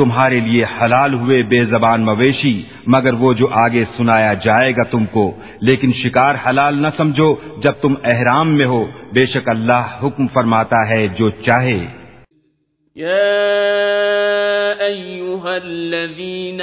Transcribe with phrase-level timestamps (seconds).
[0.00, 2.54] تمہارے لیے حلال ہوئے بے زبان مویشی
[2.94, 5.24] مگر وہ جو آگے سنایا جائے گا تم کو
[5.68, 7.30] لیکن شکار حلال نہ سمجھو
[7.62, 8.82] جب تم احرام میں ہو
[9.14, 11.80] بے شک اللہ حکم فرماتا ہے جو چاہے
[12.96, 14.82] يا
[14.82, 16.60] أيها الذين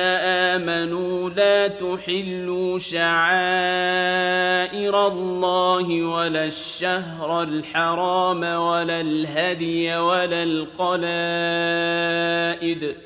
[0.00, 13.06] آمنوا لا تحلوا شعائر الله ولا الشهر الحرام ولا الهدي ولا القلائد ولا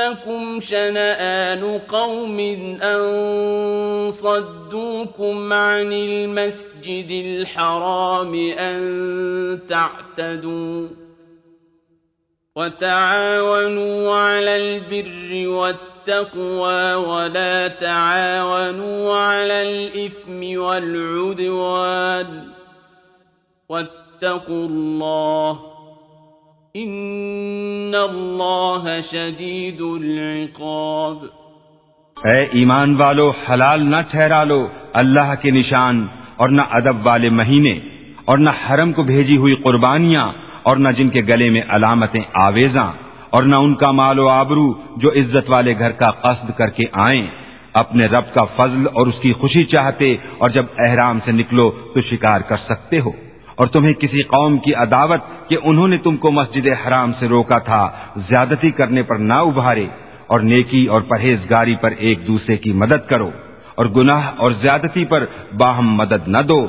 [0.00, 2.40] أنكم شنآن قوم
[2.82, 4.10] أن
[4.10, 9.58] صدوكم عن المسجد الحرام أن
[9.68, 10.88] تعتدوا
[12.56, 22.48] وتعاونوا على البر والتقوى ولا تعاونوا على الإثم والعدوان
[23.68, 25.71] واتقوا الله
[26.74, 31.24] ان اللہ شدید العقاب
[32.16, 34.56] اے ایمان والو حلال نہ ٹھہرا لو
[34.94, 36.00] اللہ کے نشان
[36.36, 37.72] اور نہ ادب والے مہینے
[38.24, 40.24] اور نہ حرم کو بھیجی ہوئی قربانیاں
[40.62, 42.90] اور نہ جن کے گلے میں علامتیں آویزاں
[43.30, 44.66] اور نہ ان کا مال و آبرو
[44.96, 47.26] جو عزت والے گھر کا قصد کر کے آئیں
[47.74, 52.00] اپنے رب کا فضل اور اس کی خوشی چاہتے اور جب احرام سے نکلو تو
[52.06, 53.12] شکار کر سکتے ہو
[53.56, 57.58] اور تمہیں کسی قوم کی عداوت کہ انہوں نے تم کو مسجد حرام سے روکا
[57.64, 57.82] تھا
[58.28, 59.86] زیادتی کرنے پر نہ ابھارے
[60.28, 63.30] اور نیکی اور پرہیزگاری پر ایک دوسرے کی مدد کرو
[63.74, 65.24] اور گناہ اور زیادتی پر
[65.58, 66.60] باہم مدد نہ دو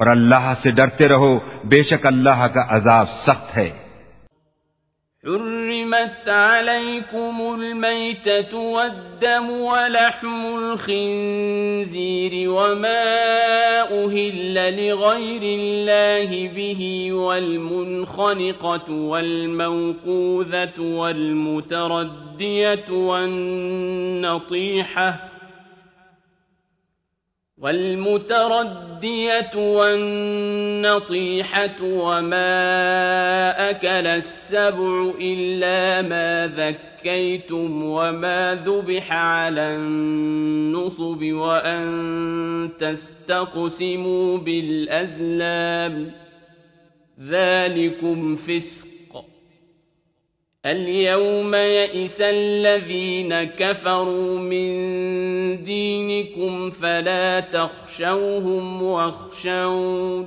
[0.00, 1.32] اور اللہ سے ڈرتے رہو
[1.66, 3.70] بے شک اللہ کا عذاب سخت ہے
[5.24, 13.04] حرمت عليكم الميتة والدم ولحم الخنزير وما
[14.04, 24.50] أهل لغير الله به والمنخنقة والموقوذة والمتردية والنطيحة
[27.58, 33.70] والمتردية والنطيحة وما
[33.70, 46.12] أكل السبع إلا ما ذكر ذكيتم وما ذبح على النصب وأن تستقسموا بالأزلام
[47.20, 49.24] ذلكم فسق
[50.66, 54.70] اليوم يئس الذين كفروا من
[55.64, 60.26] دينكم فلا تخشوهم واخشوني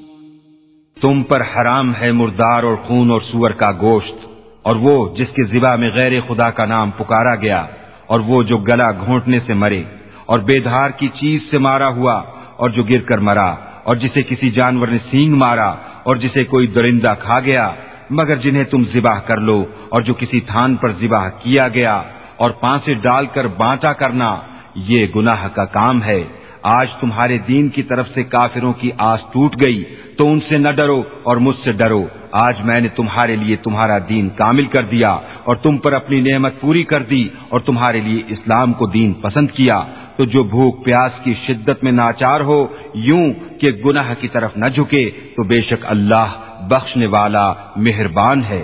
[1.01, 4.25] تم پر حرام ہے مردار اور خون اور سور کا گوشت
[4.61, 7.65] اور وہ جس کے ذبح میں غیر خدا کا نام پکارا گیا
[8.07, 9.81] اور وہ جو گلا گھونٹنے سے مرے
[10.25, 12.15] اور بے دھار کی چیز سے مارا ہوا
[12.57, 13.49] اور جو گر کر مرا
[13.83, 15.69] اور جسے کسی جانور نے سینگ مارا
[16.03, 17.71] اور جسے کوئی درندہ کھا گیا
[18.09, 19.63] مگر جنہیں تم ذبح کر لو
[19.89, 21.95] اور جو کسی تھان پر ذبح کیا گیا
[22.37, 24.29] اور پانسے ڈال کر بانٹا کرنا
[24.87, 26.21] یہ گناہ کا کام ہے
[26.63, 29.83] آج تمہارے دین کی طرف سے کافروں کی آس ٹوٹ گئی
[30.17, 32.03] تو ان سے نہ ڈرو اور مجھ سے ڈرو
[32.37, 35.09] آج میں نے تمہارے لیے تمہارا دین کامل کر دیا
[35.43, 39.51] اور تم پر اپنی نعمت پوری کر دی اور تمہارے لیے اسلام کو دین پسند
[39.51, 39.81] کیا
[40.17, 42.65] تو جو بھوک پیاس کی شدت میں ناچار ہو
[43.01, 43.25] یوں
[43.59, 45.09] کہ گناہ کی طرف نہ جھکے
[45.35, 46.37] تو بے شک اللہ
[46.69, 48.63] بخشنے والا مہربان ہے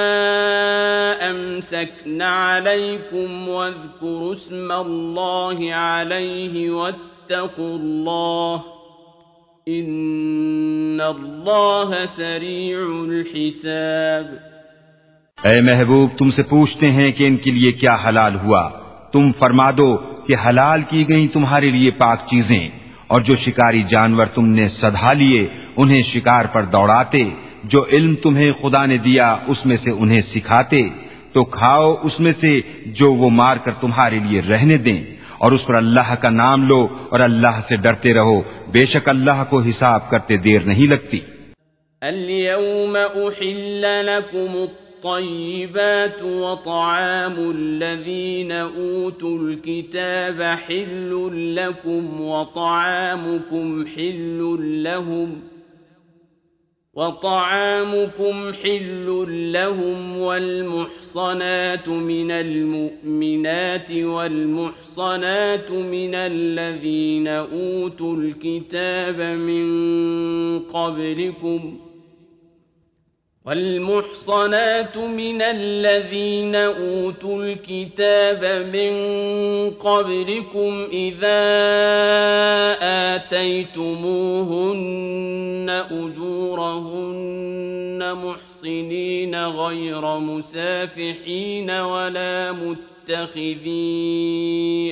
[1.32, 8.64] أَمْسَكْنَا عَلَيْكُمْ وَاذْكُرُوا اسْمَ اللَّهِ عَلَيْهِ وَاتَّقُوا اللَّهَ
[9.68, 14.28] إِنَّ اللَّهَ سَرِيعُ الْحِسَابِ
[15.38, 18.70] اے محبوب تم سے پوچھتے ہیں کہ ان کے لیے کیا حلال ہوا
[19.12, 19.98] تم فرما دو
[20.28, 22.83] کہ حلال کی گئیں تمہارے لیے پاک چیزیں
[23.14, 25.42] اور جو شکاری جانور تم نے سدھا لیے
[25.78, 27.24] انہیں شکار پر دوڑاتے
[27.66, 30.82] جو علم تمہیں خدا نے دیا اس میں سے انہیں سکھاتے
[31.34, 32.60] تو کھاؤ اس میں سے
[32.94, 35.02] جو وہ مار کر تمہارے لیے رہنے دیں
[35.40, 36.82] اور اس پر اللہ کا نام لو
[37.10, 38.42] اور اللہ سے ڈرتے رہو
[38.72, 41.20] بے شک اللہ کو حساب کرتے دیر نہیں لگتی
[45.04, 55.42] الطيبات وطعام الذين أوتوا الكتاب حل لكم وطعامكم حل لهم
[56.94, 59.26] وطعامكم حل
[59.54, 69.64] لهم والمحصنات من المؤمنات والمحصنات من الذين أوتوا الكتاب من
[70.60, 71.93] قبلكم ۖ
[73.46, 78.46] والمحصنات من الذين أوتوا الكتاب
[78.74, 78.94] من
[79.72, 81.44] قبلكم إذا
[83.16, 93.74] آتيتموهن أجورهن محصنين غير مسافحين ولا متخذي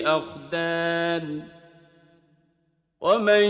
[0.05, 1.41] أخدان
[3.01, 3.43] ومن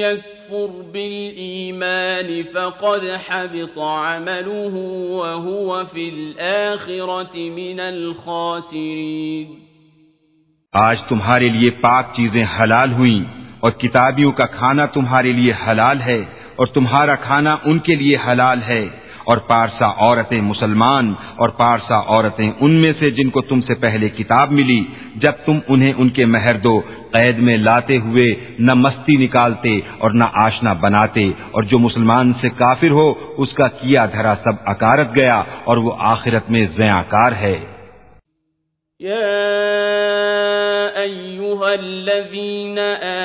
[0.00, 4.74] يكفر يكفر بالإيمان فقد حبط عمله
[5.10, 9.48] وهو في الآخرة من الخاسرين
[10.74, 13.24] آج تمہارے لیے پاک چیزیں حلال ہوئیں
[13.60, 16.20] اور کتابیوں کا کھانا تمہارے لیے حلال ہے
[16.56, 18.82] اور تمہارا کھانا ان کے لیے حلال ہے
[19.30, 21.12] اور پارسا عورتیں مسلمان
[21.36, 24.80] اور پارسا عورتیں ان میں سے جن کو تم سے پہلے کتاب ملی
[25.16, 26.78] جب تم انہیں ان کے مہر دو
[27.12, 28.28] قید میں لاتے ہوئے
[28.58, 33.08] نہ مستی نکالتے اور نہ آشنا بناتے اور جو مسلمان سے کافر ہو
[33.38, 37.58] اس کا کیا دھرا سب اکارت گیا اور وہ آخرت میں زیاں کار ہے
[39.00, 40.92] يا
[41.02, 42.78] أيها الذين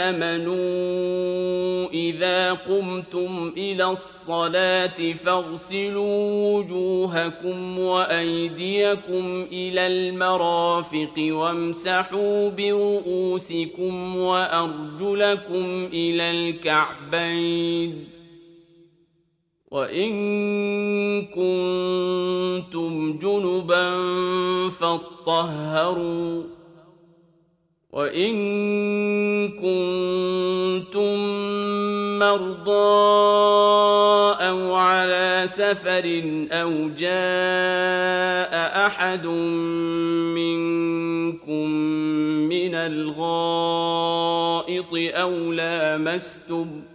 [0.07, 18.14] آمنوا إذا قمتم إلى الصلاة فاغسلوا وجوهكم وأيديكم إلى المرافق وامسحوا برؤوسكم وأرجلكم إلى الكعبين
[19.75, 20.11] وَإِن
[21.35, 23.89] كُنتُمْ جُنُبًا
[24.69, 26.43] فَاطَّهَّرُوا
[27.91, 28.35] وَإِن
[29.59, 31.15] كُنتُم
[32.19, 32.71] مَّرْضَىٰ
[34.47, 36.23] أَوْ عَلَىٰ سَفَرٍ
[36.51, 38.53] أَوْ جَاءَ
[38.87, 39.27] أَحَدٌ
[40.39, 41.69] مِّنكُم
[42.47, 46.94] مِّنَ الْغَائِطِ أَوْ لَامَسْتُمُ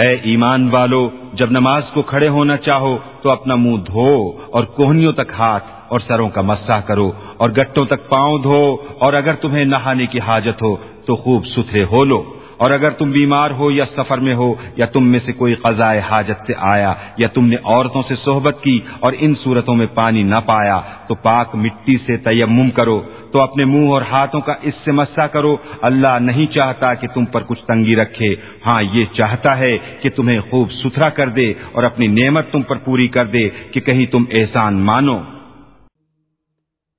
[0.00, 1.02] اے ایمان والو
[1.32, 4.10] جب نماز کو کھڑے ہونا چاہو تو اپنا منہ دھو
[4.50, 8.60] اور کوہنیوں تک ہاتھ اور سروں کا مسح کرو اور گٹوں تک پاؤں دھو
[8.98, 10.74] اور اگر تمہیں نہانے کی حاجت ہو
[11.06, 12.22] تو خوب ستھرے ہو لو
[12.58, 16.00] اور اگر تم بیمار ہو یا سفر میں ہو یا تم میں سے کوئی قضائے
[16.00, 20.22] حاجت سے آیا یا تم نے عورتوں سے صحبت کی اور ان صورتوں میں پانی
[20.24, 22.98] نہ پایا تو پاک مٹی سے تیمم کرو
[23.32, 25.56] تو اپنے منہ اور ہاتھوں کا اس سے مسا کرو
[25.82, 28.34] اللہ نہیں چاہتا کہ تم پر کچھ تنگی رکھے
[28.66, 29.76] ہاں یہ چاہتا ہے
[30.00, 33.80] کہ تمہیں خوب ستھرا کر دے اور اپنی نعمت تم پر پوری کر دے کہ
[33.80, 35.18] کہیں تم احسان مانو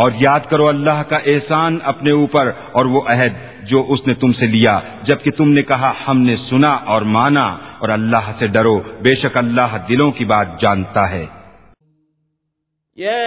[0.00, 3.34] اور یاد کرو اللہ کا احسان اپنے اوپر اور وہ عہد
[3.62, 4.78] جو اس نے تم سے لیا
[5.02, 7.44] جبکہ تم نے کہا ہم نے سنا اور مانا
[7.78, 11.24] اور اللہ سے ڈرو بے شک اللہ دلوں کی بات جانتا ہے
[12.98, 13.20] یا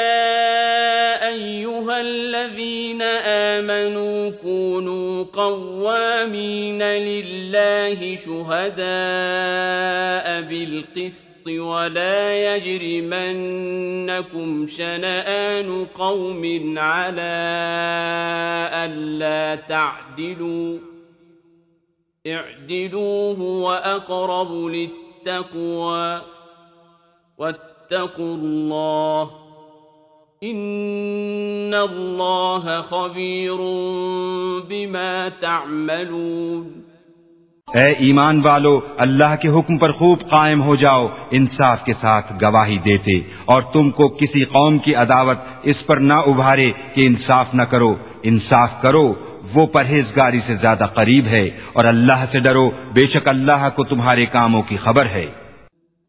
[1.96, 8.86] أيها الذين آمنوا كونوا قوامين لله شهداء
[10.42, 17.36] بالقسط ولا يجرمنكم شنآن قوم على
[18.74, 20.80] ألا تعدلوا
[22.28, 26.22] اعدلوه وأقرب للتقوى
[27.38, 29.45] واتقوا الله
[30.42, 33.62] ان اللہ خبیر
[34.70, 36.64] بما تعملون
[37.68, 38.80] اے ایمان والو
[38.98, 41.08] اللہ کے حکم پر خوب قائم ہو جاؤ
[41.32, 43.18] انصاف کے ساتھ گواہی دیتے
[43.46, 47.94] اور تم کو کسی قوم کی عداوت اس پر نہ ابھارے کہ انصاف نہ کرو
[48.24, 49.06] انصاف کرو
[49.54, 51.46] وہ پرہیزگاری سے زیادہ قریب ہے
[51.74, 55.26] اور اللہ سے ڈرو بے شک اللہ کو تمہارے کاموں کی خبر ہے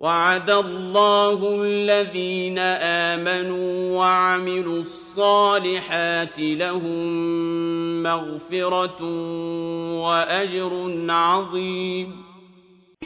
[0.00, 9.00] وعد الله الذين آمنوا وعملوا الصالحات لهم مغفرة
[10.02, 10.72] وأجر
[11.10, 12.12] عظيم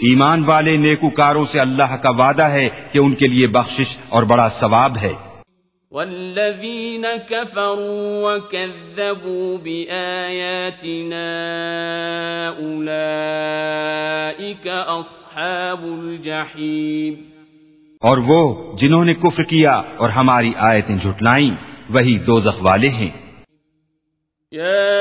[0.00, 4.48] ایمان والے نیکوکاروں سے اللہ کا وعدہ ہے کہ ان کے لیے بخشش اور بڑا
[4.60, 5.12] ثواب ہے
[5.92, 11.30] والذين كفروا وكذبوا بآياتنا
[12.60, 17.30] أولئك أصحاب الجحيم
[18.02, 18.76] اور وہ
[18.80, 19.72] جنہوں نے کفر کیا
[19.98, 21.50] اور ہماری آیتیں جھٹلائیں
[21.94, 23.10] وہی دوزخ والے ہیں
[24.52, 24.78] یا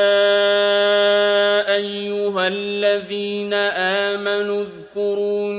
[1.75, 5.58] ایوہا الذین آمنوا اذکرون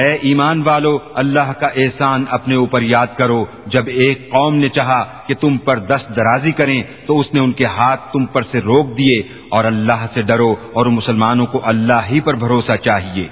[0.00, 3.36] اے ایمان والو اللہ کا احسان اپنے اوپر یاد کرو
[3.74, 7.52] جب ایک قوم نے چاہا کہ تم پر دست درازی کریں تو اس نے ان
[7.60, 9.18] کے ہاتھ تم پر سے روک دیے
[9.50, 13.24] اور اللہ سے ڈرو اور مسلمانوں کو اللہ ہی پر بھروسہ چاہیے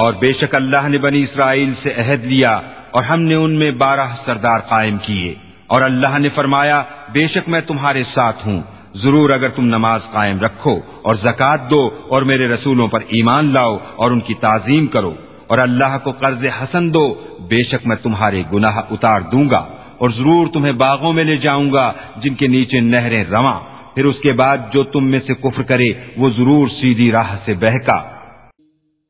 [0.00, 2.50] اور بے شک اللہ نے بنی اسرائیل سے عہد لیا
[2.90, 5.34] اور ہم نے ان میں بارہ سردار قائم کیے
[5.66, 8.60] اور اللہ نے فرمایا بے شک میں تمہارے ساتھ ہوں
[8.94, 10.74] ضرور اگر تم نماز قائم رکھو
[11.02, 11.80] اور زکات دو
[12.08, 15.14] اور میرے رسولوں پر ایمان لاؤ اور ان کی تعظیم کرو
[15.46, 17.06] اور اللہ کو قرض حسن دو
[17.48, 19.64] بے شک میں تمہارے گناہ اتار دوں گا
[19.98, 21.92] اور ضرور تمہیں باغوں میں لے جاؤں گا
[22.16, 23.58] جن کے نیچے نہریں رواں
[23.94, 27.54] پھر اس کے بعد جو تم میں سے کفر کرے وہ ضرور سیدھی راہ سے
[27.54, 27.98] بہکا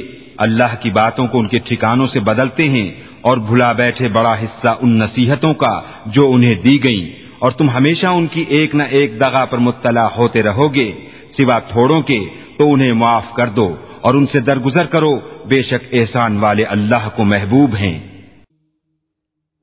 [0.40, 2.88] اللہ کی باتوں کو ان کے ٹھکانوں سے بدلتے ہیں
[3.24, 5.80] اور بھلا بیٹھے بڑا حصہ ان نصیحتوں کا
[6.08, 7.06] جو انہیں دی گئیں
[7.40, 10.92] اور تم ہمیشہ ان کی ایک نہ ایک دغا پر مطلع ہوتے رہو گے
[11.38, 12.20] سوا تھوڑوں کے
[12.58, 13.68] تو انہیں معاف کر دو
[14.02, 15.14] اور ان سے درگزر کرو
[15.46, 17.98] بے شک احسان والے اللہ کو محبوب ہیں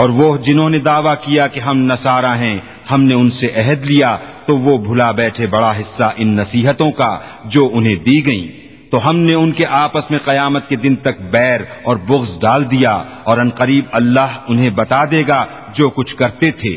[0.00, 2.58] اور وہ جنہوں نے دعویٰ کیا کہ ہم نسارا ہیں
[2.90, 7.18] ہم نے ان سے عہد لیا تو وہ بھلا بیٹھے بڑا حصہ ان نصیحتوں کا
[7.44, 8.68] جو انہیں دی گئیں
[8.90, 11.60] تو ہم نے ان کے آپس میں قیامت کے دن تک بیر
[11.84, 12.92] اور بغض ڈال دیا
[13.24, 15.44] اور ان قریب اللہ انہیں بتا دے گا
[15.74, 16.76] جو کچھ کرتے تھے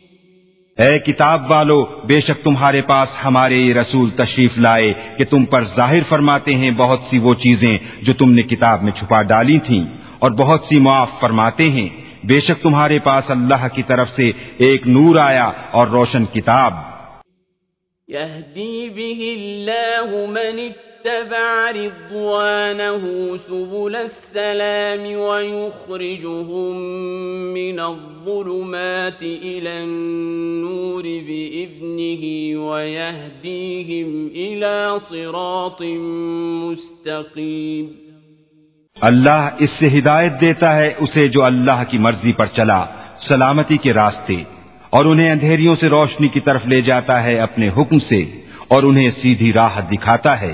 [0.81, 1.81] اے کتاب والو
[2.07, 6.71] بے شک تمہارے پاس ہمارے یہ رسول تشریف لائے کہ تم پر ظاہر فرماتے ہیں
[6.77, 7.77] بہت سی وہ چیزیں
[8.01, 9.83] جو تم نے کتاب میں چھپا ڈالی تھیں
[10.19, 11.87] اور بہت سی معاف فرماتے ہیں
[12.23, 14.31] بے شک تمہارے پاس اللہ کی طرف سے
[14.65, 16.73] ایک نور آیا اور روشن کتاب
[21.05, 23.37] واتبع رضوانه
[23.37, 26.75] سبل السلام ويخرجهم
[27.53, 32.23] من الظلمات إلى النور بإذنه
[32.59, 37.89] ويهديهم إلى صراط مستقيم
[38.97, 42.83] اللہ اس سے ہدایت دیتا ہے اسے جو اللہ کی مرضی پر چلا
[43.27, 44.35] سلامتی کے راستے
[44.89, 48.21] اور انہیں اندھیریوں سے روشنی کی طرف لے جاتا ہے اپنے حکم سے
[48.67, 50.53] اور انہیں سیدھی راہ دکھاتا ہے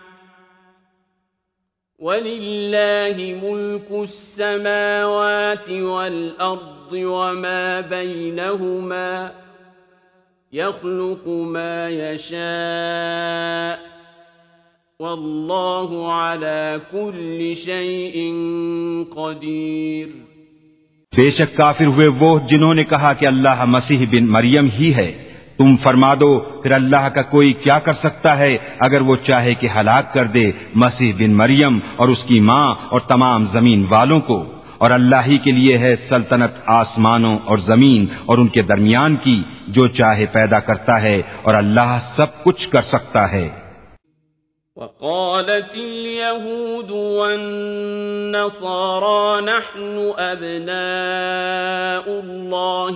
[2.01, 9.31] ولله ملك السماوات والأرض وما بينهما
[10.53, 13.79] يخلق ما يشاء
[14.99, 18.17] والله على كل شيء
[19.15, 20.07] قدير
[21.13, 25.11] بے شک کافر ہوئے وہ جنہوں نے کہا کہ اللہ مسیح بن مریم ہی ہے
[25.61, 26.29] تم فرما دو
[26.61, 28.53] پھر اللہ کا کوئی کیا کر سکتا ہے
[28.81, 30.45] اگر وہ چاہے کہ ہلاک کر دے
[30.77, 34.37] مسیح بن مریم اور اس کی ماں اور تمام زمین والوں کو
[34.79, 39.41] اور اللہ ہی کے لیے ہے سلطنت آسمانوں اور زمین اور ان کے درمیان کی
[39.69, 43.47] جو چاہے پیدا کرتا ہے اور اللہ سب کچھ کر سکتا ہے
[44.77, 52.95] وقالت اليهود والنصارى نحن أبناء الله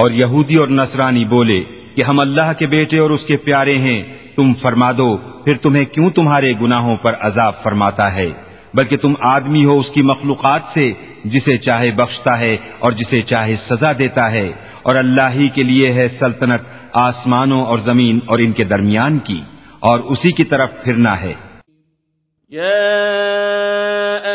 [0.00, 1.60] اور یہودی اور نصرانی بولے
[1.96, 4.02] کہ ہم اللہ کے بیٹے اور اس کے پیارے ہیں
[4.36, 5.10] تم فرما دو
[5.46, 8.30] پھر تمہیں کیوں تمہارے گناہوں پر عذاب فرماتا ہے
[8.74, 10.86] بلکہ تم آدمی ہو اس کی مخلوقات سے
[11.26, 14.48] جسے چاہے بخشتا ہے اور جسے چاہے سزا دیتا ہے
[14.84, 16.62] اور اللہ ہی کے لیے ہے سلطنت
[17.00, 19.40] آسمانوں اور زمین اور ان کے درمیان کی
[19.82, 21.34] اور اسی کی طرف پھرنا ہے
[22.52, 22.88] يا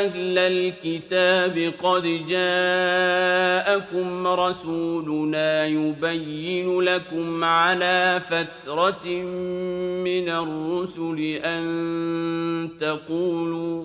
[0.00, 9.06] أهل الكتاب قد جاءكم رسولنا يبين لكم على فترة
[10.04, 11.64] من الرسل أن
[12.80, 13.84] تقولوا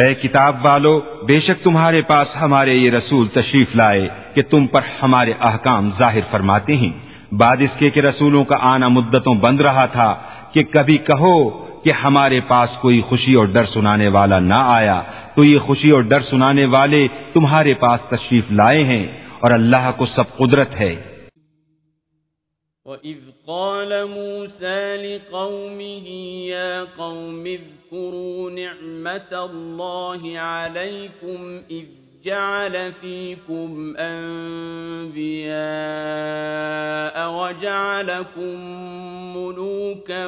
[0.00, 0.98] اے کتاب والو
[1.26, 4.08] بے شک تمہارے پاس ہمارے یہ رسول تشریف لائے
[4.34, 6.90] کہ تم پر ہمارے احکام ظاہر فرماتے ہیں
[7.34, 10.12] بعد اس کے کہ رسولوں کا آنا مدتوں بند رہا تھا
[10.52, 11.38] کہ کبھی کہو
[11.84, 15.00] کہ ہمارے پاس کوئی خوشی اور ڈر سنانے والا نہ آیا
[15.34, 19.04] تو یہ خوشی اور ڈر سنانے والے تمہارے پاس تشریف لائے ہیں
[19.40, 20.94] اور اللہ کو سب قدرت ہے
[22.86, 26.08] وَإِذْ قَالَ مُوسَى لِقَوْمِهِ
[26.48, 31.84] يَا قَوْمِ اذْكُرُوا نِعْمَةَ اللَّهِ عَلَيْكُمْ إِذْ
[32.24, 35.56] جَعَلَ فِيكُمْ أَنْبِيَاءَ
[37.30, 38.54] وَجَعَلَكُمْ
[39.36, 40.26] مُلُوكًا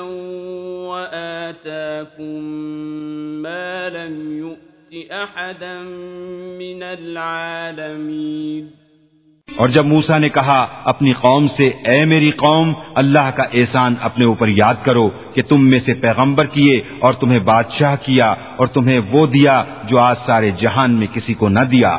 [0.90, 2.40] وَآتَاكُمْ
[3.42, 5.10] مَا لَمْ يُؤْتِ
[5.12, 5.80] أَحَدًا
[6.58, 8.87] مِنَ الْعَالَمِينَ
[9.48, 10.58] اور جب موسا نے کہا
[10.84, 15.68] اپنی قوم سے اے میری قوم اللہ کا احسان اپنے اوپر یاد کرو کہ تم
[15.70, 18.30] میں سے پیغمبر کیے اور تمہیں بادشاہ کیا
[18.56, 21.98] اور تمہیں وہ دیا جو آج سارے جہان میں کسی کو نہ دیا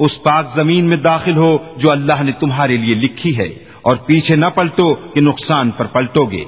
[0.00, 3.48] اس پاک زمین میں داخل ہو جو اللہ نے تمہارے لیے لکھی ہے
[3.82, 6.44] اور پیچھے نہ پلٹو کہ نقصان پر پلٹو گے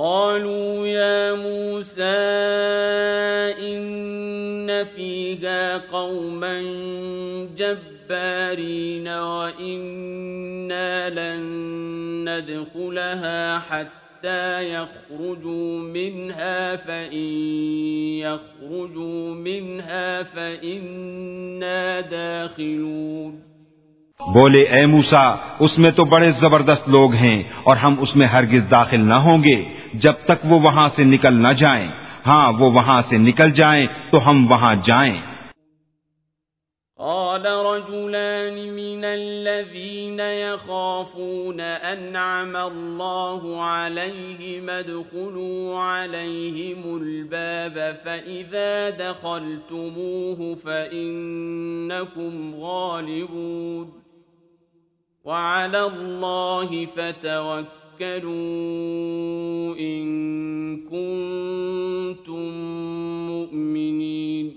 [0.00, 2.20] قالوا يا موسى
[3.60, 6.60] إن فيها قوما
[7.56, 11.40] جبارين وإنا لن
[12.24, 15.80] ندخلها حتى يخرجوا
[18.20, 23.50] يخرجوا منها منها فإن فإنا داخلون
[24.20, 25.22] بولے اے ایموسا
[25.64, 29.44] اس میں تو بڑے زبردست لوگ ہیں اور ہم اس میں ہرگز داخل نہ ہوں
[29.44, 29.56] گے
[29.94, 31.88] جب تک وہ وہاں سے نکل نہ جائیں
[32.26, 35.30] ہاں وہ وہاں سے نکل جائیں تو ہم وہاں جائیں
[36.98, 53.92] قال رجلان من الذين يخافون أنعم الله عليهم ادخلوا عليهم الباب فإذا دخلتموه فإنكم غالبون
[55.24, 57.79] وعلى الله فتوكلوا
[63.28, 64.48] مؤمنين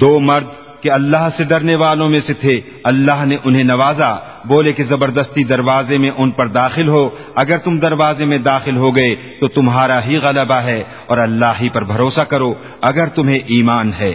[0.00, 2.54] دو مرد کہ اللہ سے ڈرنے والوں میں سے تھے
[2.84, 4.10] اللہ نے انہیں نوازا
[4.44, 7.04] بولے کہ زبردستی دروازے میں ان پر داخل ہو
[7.34, 11.68] اگر تم دروازے میں داخل ہو گئے تو تمہارا ہی غلبہ ہے اور اللہ ہی
[11.74, 12.50] پر بھروسہ کرو
[12.82, 14.14] اگر تمہیں ایمان ہے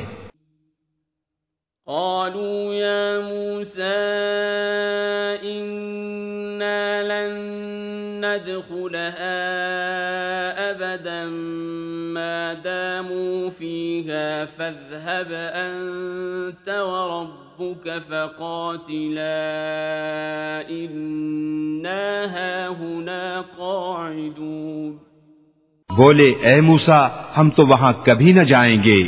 [1.88, 3.96] قالوا يا موسى
[10.60, 11.26] أبدا
[12.14, 15.32] ما داموا فيها فاذهب
[15.32, 19.40] أنت وربك فقاتلا
[20.70, 22.26] إنا
[22.26, 23.42] هاهنا
[23.60, 24.98] قاعدون
[25.90, 26.98] بولے اے موسا
[27.38, 29.00] ہم تو وہاں کبھی نہ جائیں گے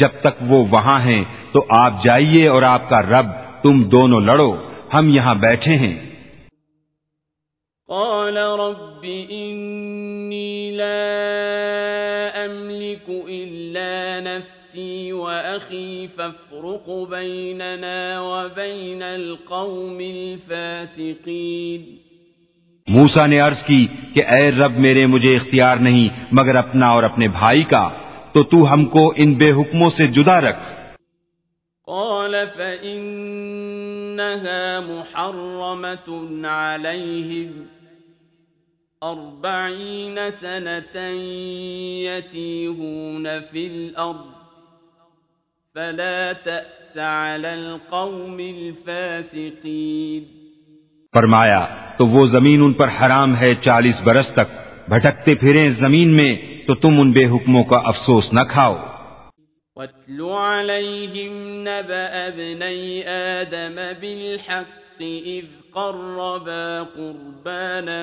[0.00, 3.26] جب تک وہ وہاں ہیں تو آپ جائیے اور آپ کا رب
[3.62, 4.52] تم دونوں لڑو
[4.94, 5.94] ہم یہاں بیٹھے ہیں
[7.90, 21.82] قال رب إني لا أملك إلا نفسي وأخي فافرق بيننا وبين القوم الفاسقين
[22.88, 26.06] موسا نے عرض کی کہ اے رب میرے مجھے اختیار نہیں
[26.32, 27.84] مگر اپنا اور اپنے بھائی کا
[28.32, 30.62] تو تو ہم کو ان بے حکموں سے جدا رکھ
[31.88, 36.08] قال فإنها محرمة
[36.44, 37.79] عليهم
[39.02, 40.96] أربعين سنة
[42.04, 44.26] يتيهون في الأرض
[45.74, 50.24] فلا تأس على القوم الفاسقين
[51.14, 51.60] فرمایا
[51.98, 54.52] تو وہ زمین ان پر حرام ہے چالیس برس تک
[54.88, 56.34] بھٹکتے پھریں زمین میں
[56.66, 63.02] تو تم ان بے حکموں کا افسوس نہ کھاؤ وَاتْلُ عَلَيْهِمْ نَبَأَ بْنَيْ
[63.06, 65.02] آدَمَ بِالْحَقِّ
[65.02, 68.02] إِذْ قربا قربانا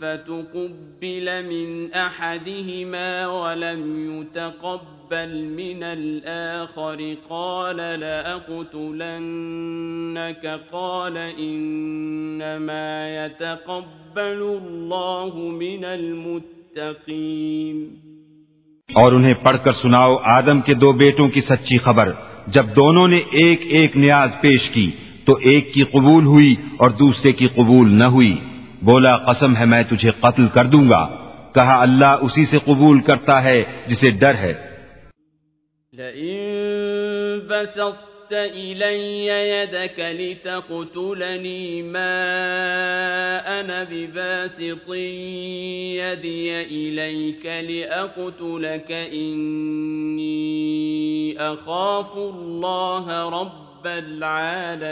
[0.00, 3.82] فتقبل من أحدهما ولم
[4.12, 17.78] يتقبل من الآخر قال لأقتلنك قال إنما يتقبل الله من المتقين
[18.88, 22.08] اور انہیں پڑھ کر سناؤ آدم کے دو بیٹوں کی سچی خبر
[22.46, 24.90] جب دونوں نے ایک ایک نیاز پیش کی
[25.26, 28.34] تو ایک کی قبول ہوئی اور دوسرے کی قبول نہ ہوئی
[28.82, 31.04] بولا قسم ہے میں تجھے قتل کر دوں گا
[31.54, 34.52] کہا اللہ اسی سے قبول کرتا ہے جسے ڈر ہے
[53.28, 54.91] رب رب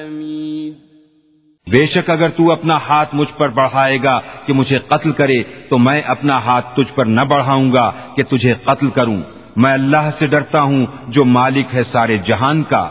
[1.67, 5.79] بے شک اگر تو اپنا ہاتھ مجھ پر بڑھائے گا کہ مجھے قتل کرے تو
[5.79, 9.21] میں اپنا ہاتھ تجھ پر نہ بڑھاؤں گا کہ تجھے قتل کروں
[9.57, 10.85] میں اللہ سے ڈرتا ہوں
[11.09, 12.83] جو مالک ہے سارے جہان کا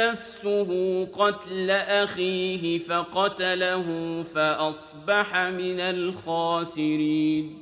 [0.00, 0.70] نفسه
[1.14, 3.86] قتل اخيه فقتله
[4.34, 7.61] فاصبح من الخاسرين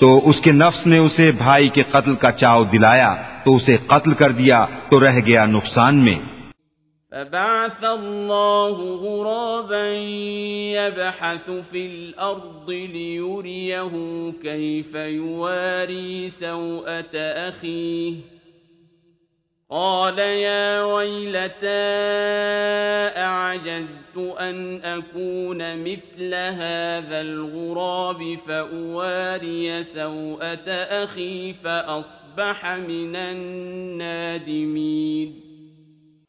[0.00, 3.14] تو اس کے نفس نے اسے بھائی کے قتل کا چاؤ دلایا
[3.44, 4.64] تو اسے قتل کر دیا
[4.90, 6.18] تو رہ گیا نقصان میں
[7.12, 9.86] فبعث الله غرابا
[10.74, 13.92] يبحث في الأرض ليريه
[14.42, 17.16] كيف يواري سوءة
[17.48, 18.35] أخيه
[19.70, 20.80] قال يا
[23.16, 34.66] أعجزت أن أكون مثل هذا الغراب فأواري سوءة أخي فأصبح من النادمين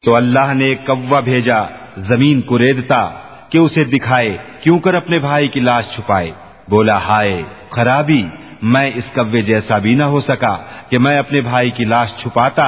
[0.04, 1.62] تو اللہ نے ایک کوا بھیجا
[2.10, 3.04] زمین کو ریدتا
[3.52, 4.38] کہ اسے دکھائے
[4.64, 6.32] کیوں کر اپنے بھائی کی لاش چھپائے
[6.70, 7.42] بولا ہائے
[7.72, 8.24] خرابی
[8.74, 10.54] میں اس کوے جیسا بھی نہ ہو سکا
[10.90, 12.68] کہ میں اپنے بھائی کی لاش چھپاتا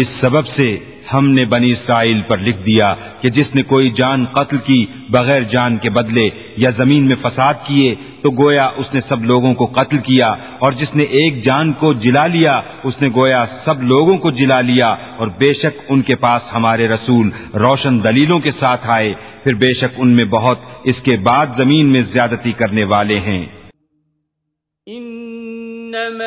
[0.00, 0.64] اس سبب سے
[1.12, 5.42] ہم نے بنی اسرائیل پر لکھ دیا کہ جس نے کوئی جان قتل کی بغیر
[5.42, 6.28] جان کے بدلے
[6.56, 10.28] یا زمین میں فساد کیے تو گویا اس نے سب لوگوں کو قتل کیا
[10.58, 14.60] اور جس نے ایک جان کو جلا لیا اس نے گویا سب لوگوں کو جلا
[14.62, 17.30] لیا اور بے شک ان کے پاس ہمارے رسول
[17.58, 19.12] روشن دلیلوں کے ساتھ آئے
[19.44, 20.58] پھر بے شک ان میں بہت
[20.84, 23.44] اس کے بعد زمین میں زیادتی کرنے والے ہیں
[24.86, 26.26] انما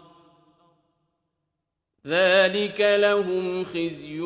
[2.07, 4.19] ذلك لهم خزي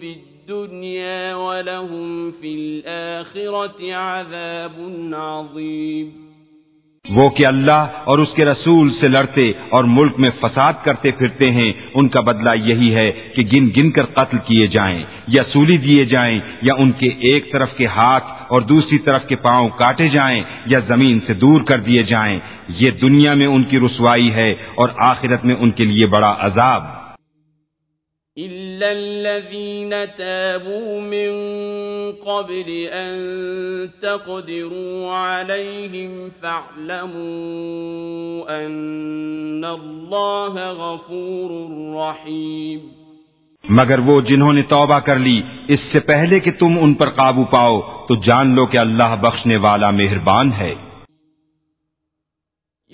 [0.00, 0.12] في
[0.12, 2.54] الدنيا ولهم في
[2.54, 5.08] الآخرة عذاب
[5.12, 6.27] عظيم
[7.08, 11.50] وہ کہ اللہ اور اس کے رسول سے لڑتے اور ملک میں فساد کرتے پھرتے
[11.50, 15.02] ہیں ان کا بدلہ یہی ہے کہ گن گن کر قتل کیے جائیں
[15.28, 19.36] یا سولی دیے جائیں یا ان کے ایک طرف کے ہاتھ اور دوسری طرف کے
[19.36, 20.42] پاؤں کاٹے جائیں
[20.66, 22.38] یا زمین سے دور کر دیے جائیں
[22.78, 26.97] یہ دنیا میں ان کی رسوائی ہے اور آخرت میں ان کے لیے بڑا عذاب
[28.38, 31.30] إلا الذين تابوا من
[32.14, 37.86] قبل أن تقدروا عليهم فاعلموا
[38.56, 41.50] أن الله غفور
[41.96, 42.80] رحيم
[43.64, 45.40] مگر وہ جنہوں نے توبہ کر لی
[45.68, 49.56] اس سے پہلے کہ تم ان پر قابو پاؤ تو جان لو کہ اللہ بخشنے
[49.66, 50.74] والا مہربان ہے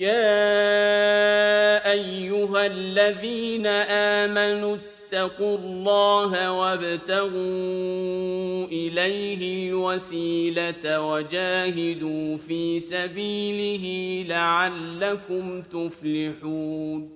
[0.00, 3.67] یا ایوہا الذین
[3.67, 4.75] آمنوا
[5.11, 13.85] فاتقوا الله وابتغوا إليه الوسيلة وجاهدوا في سبيله
[14.29, 17.07] لعلكم تفلحون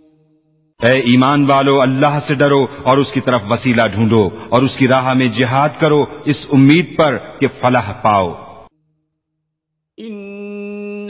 [0.80, 4.88] اے ایمان والو اللہ سے ڈرو اور اس کی طرف وسیلہ ڈھونڈو اور اس کی
[4.88, 6.02] راہ میں جہاد کرو
[6.26, 8.30] اس امید پر کہ فلاح پاؤ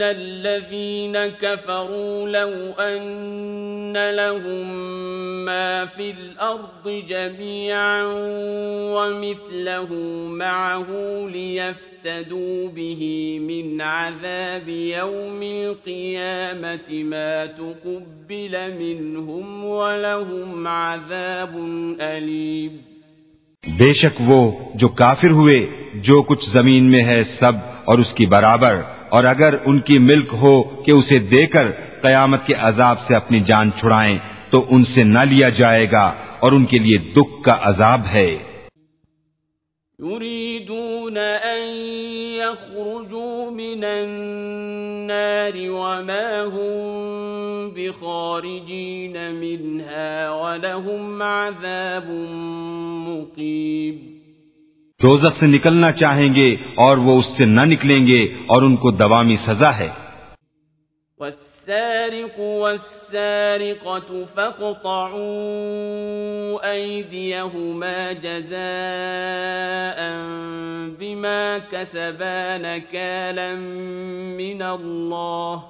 [0.16, 4.66] الذين كفروا لو أن لهم
[5.44, 8.02] ما في الأرض جميعا
[8.94, 9.94] ومثله
[10.28, 10.86] معه
[11.28, 21.56] ليفتدوا به من عذاب يوم القيامة ما تقبل منهم ولهم عذاب
[22.00, 22.80] أليم
[23.64, 24.40] بے شک وہ
[24.74, 25.58] جو کافر ہوئے
[26.04, 27.56] جو کچھ زمین میں ہے سب
[27.84, 28.80] اور اس کی برابر
[29.10, 30.52] اور اگر ان کی ملک ہو
[30.84, 31.70] کہ اسے دے کر
[32.02, 34.18] قیامت کے عذاب سے اپنی جان چھڑائیں
[34.50, 36.06] تو ان سے نہ لیا جائے گا
[36.40, 38.30] اور ان کے لیے دکھ کا عذاب ہے
[39.98, 41.62] يريدون أن
[42.36, 47.70] يخرجوا من النار وما هم
[47.70, 52.08] بخارجين منها ولهم عذاب
[53.08, 54.19] مقيم
[55.00, 56.48] دوزخ سے نکلنا چاہیں گے
[56.84, 58.22] اور وہ اس سے نہ نکلیں گے
[58.46, 59.90] اور ان کو دوامی سزا ہے
[61.20, 69.98] والسارق والسارقة فاقطعوا أيديهما جزاء
[71.00, 73.54] بما كسبا نكالا
[74.36, 75.64] من الله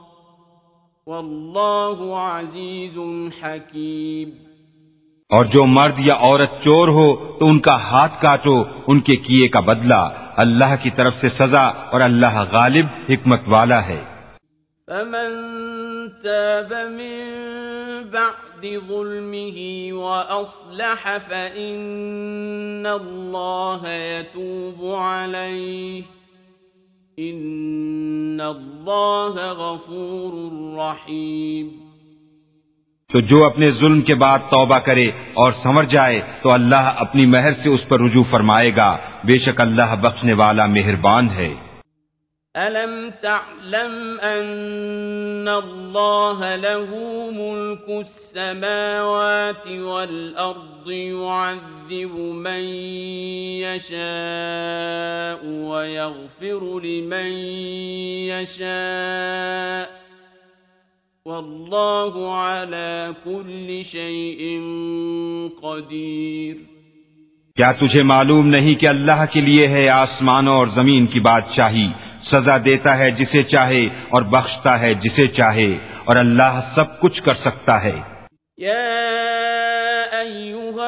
[1.06, 3.00] والله عزيز
[3.42, 4.49] حكيم
[5.30, 7.04] اور جو مرد یا عورت چور ہو
[7.38, 8.54] تو ان کا ہاتھ کاٹو
[8.86, 9.98] ان کے کیے کا بدلہ
[10.38, 11.66] اللہ کی طرف سے سزا
[11.90, 14.00] اور اللہ غالب حکمت والا ہے
[14.88, 15.34] فمن
[16.22, 19.92] تاب من بعد ظلمه
[19.94, 26.02] وأصلح فإن الله يتوب عليه
[27.18, 30.34] إن الله غفور
[30.76, 31.89] رحيم
[33.12, 35.06] تو جو اپنے ظلم کے بعد توبہ کرے
[35.42, 38.90] اور سمر جائے تو اللہ اپنی مہر سے اس پر رجوع فرمائے گا
[39.24, 41.48] بے شک اللہ بخشنے والا مہربان ہے
[42.54, 42.94] أَلَمْ
[43.20, 44.20] تَعْلَمْ
[44.20, 52.64] أَنَّ اللَّهَ لَهُ مُلْكُ السَّمَاوَاتِ وَالْأَرْضِ يُعَذِّبُ مَن
[53.62, 57.30] يَشَاءُ وَيَغْفِرُ لِمَن
[58.26, 59.99] يَشَاءُ
[61.26, 62.14] اللہ
[65.62, 66.54] قدیر
[67.56, 71.86] کیا تجھے معلوم نہیں کہ اللہ کے لیے ہے آسمانوں اور زمین کی بات چاہی
[72.22, 73.84] سزا دیتا ہے جسے چاہے
[74.08, 75.68] اور بخشتا ہے جسے چاہے
[76.04, 77.98] اور اللہ سب کچھ کر سکتا ہے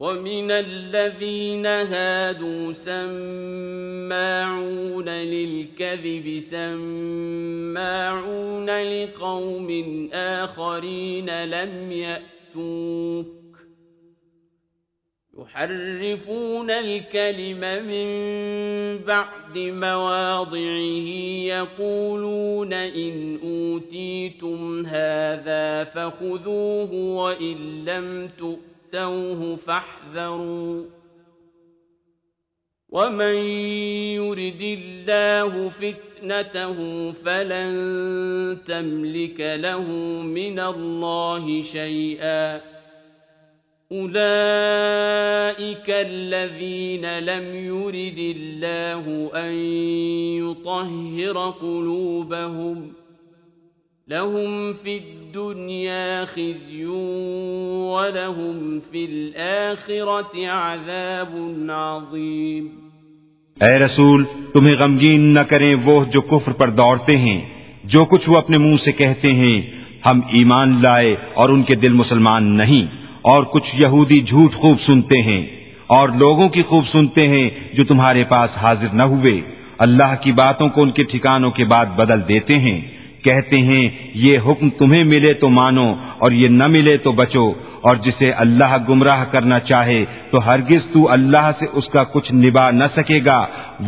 [0.00, 13.36] ومن الذين هادوا سماعون للكذب سماعون لقوم آخرين لم يأتوك
[15.38, 18.08] يحرفون الكلمة من
[18.98, 21.08] بعد مواضعه
[21.46, 28.75] يقولون إن أوتيتم هذا فخذوه وإن لم تؤتوا
[28.92, 30.84] تفتوه فاحذروا
[32.88, 33.34] ومن
[34.14, 38.58] يرد الله فتنته فلن
[38.66, 39.82] تملك له
[40.22, 42.60] من الله شيئا
[43.92, 49.52] أولئك الذين لم يرد الله أن
[50.42, 52.92] يطهر قلوبهم
[54.08, 56.84] لهم في في الدنيا خزي
[56.84, 58.80] ولهم
[58.94, 61.32] الآخرة عذاب
[61.70, 62.68] عظيم
[63.56, 67.40] اے رسول تمہیں غمگین نہ کریں وہ جو کفر پر دوڑتے ہیں
[67.86, 69.60] جو کچھ وہ اپنے منہ سے کہتے ہیں
[70.06, 72.86] ہم ایمان لائے اور ان کے دل مسلمان نہیں
[73.24, 75.42] اور کچھ یہودی جھوٹ خوب سنتے ہیں
[75.92, 77.48] اور لوگوں کی خوب سنتے ہیں
[77.74, 79.40] جو تمہارے پاس حاضر نہ ہوئے
[79.80, 82.80] اللہ کی باتوں کو ان کے ٹھکانوں کے بعد بدل دیتے ہیں
[83.26, 83.88] کہتے ہیں
[84.20, 85.92] یہ حکم تمہیں ملے تو مانو
[86.18, 87.50] اور یہ نہ ملے تو بچو
[87.82, 90.04] اور جسے اللہ گمراہ کرنا چاہے
[90.30, 93.46] تو ہرگز تو اللہ سے اس کا کچھ نبا نہ سکے گا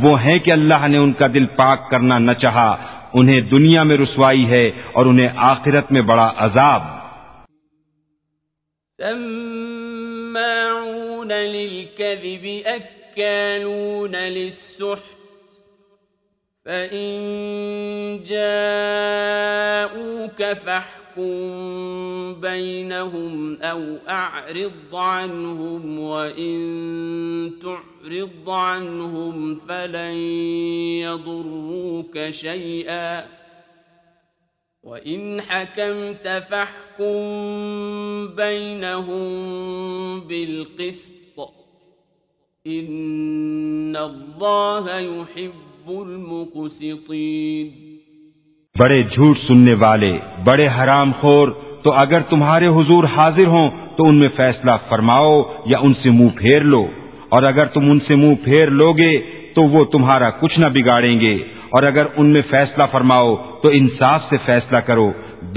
[0.03, 2.75] وہ ہے کہ اللہ نے ان کا دل پاک کرنا نہ چاہا
[3.15, 4.71] انہیں دنیا میں رسوائی ہے
[4.93, 6.83] اور انہیں آخرت میں بڑا عذاب
[8.99, 12.47] سمعون للكذب
[16.69, 18.25] فَإِن
[18.29, 21.41] جَاءُوكَ فَاحْكُم
[22.41, 27.53] بَيْنَهُمْ أَوْ أَعْرِضْ عَنْهُمْ وَإِن
[27.63, 30.15] تُعْرِضْ عَنْهُمْ فَلَن
[31.09, 33.27] يَضُرُّوكَ شَيْئًا
[34.83, 37.19] وَإِن حَكَمْتَ فَاحْكُم
[38.37, 39.31] بَيْنَهُم
[40.21, 41.41] بِالْقِسْطِ
[42.67, 45.68] إِنَّ اللَّهَ يُحِبُّ
[48.77, 50.11] بڑے جھوٹ سننے والے
[50.45, 51.49] بڑے حرام خور
[51.83, 55.33] تو اگر تمہارے حضور حاضر ہوں تو ان میں فیصلہ فرماؤ
[55.67, 56.83] یا ان سے منہ پھیر لو
[57.29, 59.13] اور اگر تم ان سے منہ پھیر لو گے
[59.55, 61.35] تو وہ تمہارا کچھ نہ بگاڑیں گے
[61.71, 63.35] اور اگر ان میں فیصلہ فرماؤ
[63.63, 65.09] تو انصاف سے فیصلہ کرو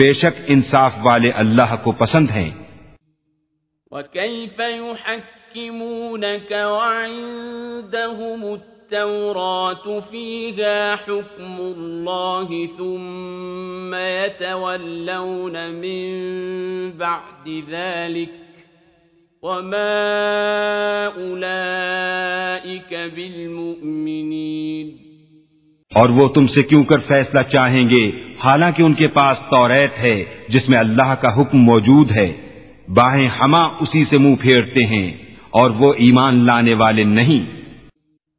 [0.00, 2.50] بے شک انصاف والے اللہ کو پسند ہیں
[3.92, 4.62] وَكَيْفَ
[8.92, 18.30] التوراة فيها حكم الله ثم يتولون من بعد ذلك
[19.44, 21.08] وما
[21.08, 24.88] أولئك بالمؤمنين
[25.92, 28.04] اور وہ تم سے کیوں کر فیصلہ چاہیں گے
[28.44, 29.66] حالانکہ ان کے پاس تو
[30.00, 30.18] ہے
[30.50, 32.30] جس میں اللہ کا حکم موجود ہے
[32.96, 35.08] باہیں ہما اسی سے منہ پھیرتے ہیں
[35.60, 37.61] اور وہ ایمان لانے والے نہیں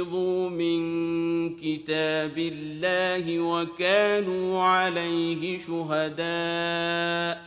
[0.00, 0.80] حفظوا من
[1.56, 7.42] كتاب الله وكانوا عليه شهداء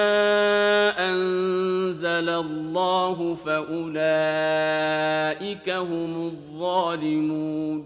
[1.09, 7.83] أنزل الله فأولئك هم الظالمون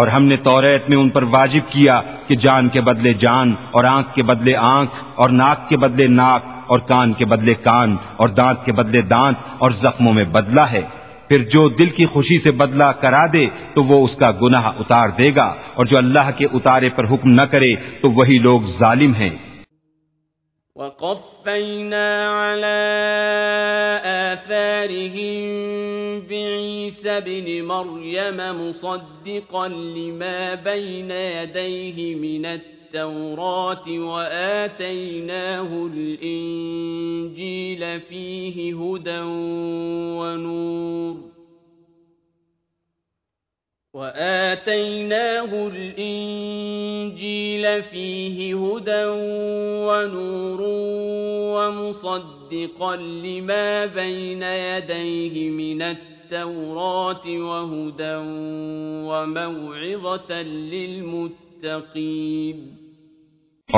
[0.00, 1.96] اور ہم نے توریت میں ان پر واجب کیا
[2.28, 3.48] کہ جان کے بدلے جان
[3.70, 7.96] اور آنکھ کے بدلے آنکھ اور ناک کے بدلے ناک اور کان کے بدلے کان
[8.16, 10.82] اور دانت کے بدلے دانت اور زخموں میں بدلہ ہے
[11.28, 13.46] پھر جو دل کی خوشی سے بدلہ کرا دے
[13.74, 17.30] تو وہ اس کا گناہ اتار دے گا اور جو اللہ کے اتارے پر حکم
[17.32, 19.30] نہ کرے تو وہی لوگ ظالم ہیں
[20.76, 22.78] وقفينا على
[24.04, 39.20] آثارهم بعيس بن مريم مصدقا لما بين يديه من التالي التوراة وآتيناه الإنجيل فيه هدى
[40.18, 41.16] ونور
[43.94, 49.04] وآتيناه الإنجيل فيه هدى
[49.88, 50.60] ونور
[51.56, 58.16] ومصدقا لما بين يديه من التوراة وهدى
[59.08, 61.62] وموعظة للمتقين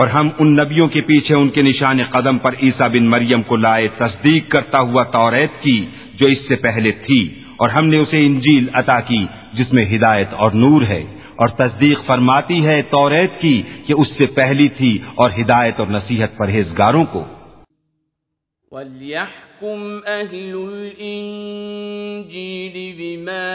[0.00, 3.57] اور ہم ان نبیوں کے پیچھے ان کے نشان قدم پر عیسا بن مریم کو
[3.57, 5.75] لائے تصدیق کرتا ہوا توریت کی
[6.15, 7.19] جو اس سے پہلے تھی
[7.59, 9.23] اور ہم نے اسے انجیل عطا کی
[9.53, 10.99] جس میں ہدایت اور نور ہے
[11.37, 13.57] اور تصدیق فرماتی ہے توریت کی
[13.87, 17.23] کہ اس سے پہلی تھی اور ہدایت اور نصیحت پرہیزگاروں کو
[18.73, 23.51] وَلْيَحْكُمْ أَهْلُ الْإِنجِيلِ بِمَا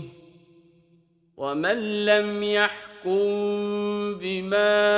[1.39, 4.85] ومن لم يحكم بما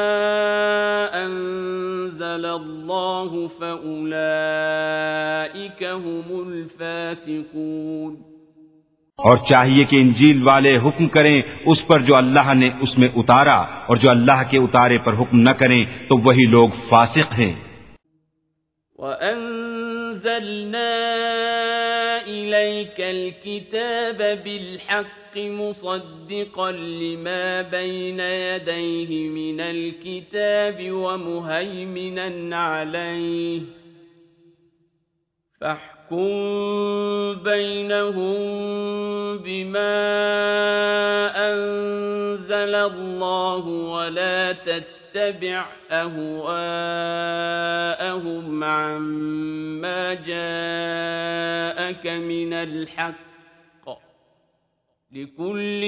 [1.16, 8.16] أنزل الله فأولئك هم الفاسقون
[9.18, 11.36] اور چاہیے کہ انجیل والے حکم کریں
[11.66, 13.54] اس پر جو اللہ نے اس میں اتارا
[13.86, 17.54] اور جو اللہ کے اتارے پر حکم نہ کریں تو وہی لوگ فاسق ہیں
[18.98, 20.86] وَأَنزَلْنَا
[22.56, 33.60] عليك الكتاب بالحق مصدقا لما بين يديه من الكتاب ومهيمنا عليه
[35.60, 36.26] فاحكم
[37.44, 38.38] بينهم
[39.38, 39.96] بما
[41.52, 53.26] أنزل الله ولا تتبع تتبع أهواءهم عما جاءك من الحق
[55.12, 55.80] لكل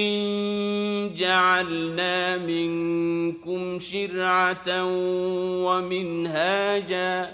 [1.15, 4.83] جعلنا منكم شرعة
[5.65, 7.33] ومنهاجا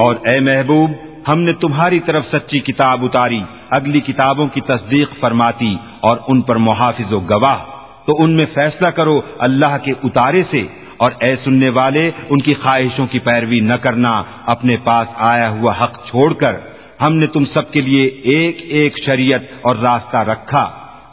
[0.00, 0.95] اور اے محبوب
[1.27, 3.41] ہم نے تمہاری طرف سچی کتاب اتاری
[3.77, 5.69] اگلی کتابوں کی تصدیق فرماتی
[6.01, 7.61] اور ان پر محافظ و گواہ
[8.07, 10.61] تو ان میں فیصلہ کرو اللہ کے اتارے سے
[10.99, 14.13] اور اے سننے والے ان کی خواہشوں کی پیروی نہ کرنا
[14.47, 16.53] اپنے پاس آیا ہوا حق چھوڑ کر
[17.01, 20.65] ہم نے تم سب کے لیے ایک ایک شریعت اور راستہ رکھا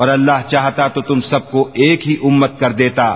[0.00, 3.14] اور اللہ چاہتا تو تم سب کو ایک ہی امت کر دیتا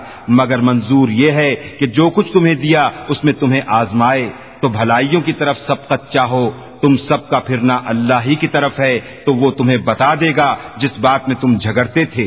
[0.28, 2.88] مگر منظور یہ ہے کہ جو کچھ تمہیں دیا
[3.08, 4.28] اس میں تمہیں آزمائے
[4.60, 5.94] تو بھلائیوں کی طرف سب
[6.10, 6.50] چاہو
[6.80, 10.54] تم سب کا پھرنا اللہ ہی کی طرف ہے تو وہ تمہیں بتا دے گا
[10.76, 12.26] جس بات میں تم جھگڑتے تھے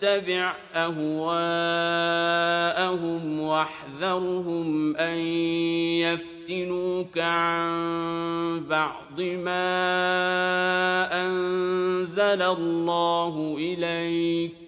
[0.00, 5.18] تتبع أهواءهم واحذرهم أن
[5.98, 9.68] يفتنوك عن بعض ما
[11.26, 14.67] أنزل الله إليك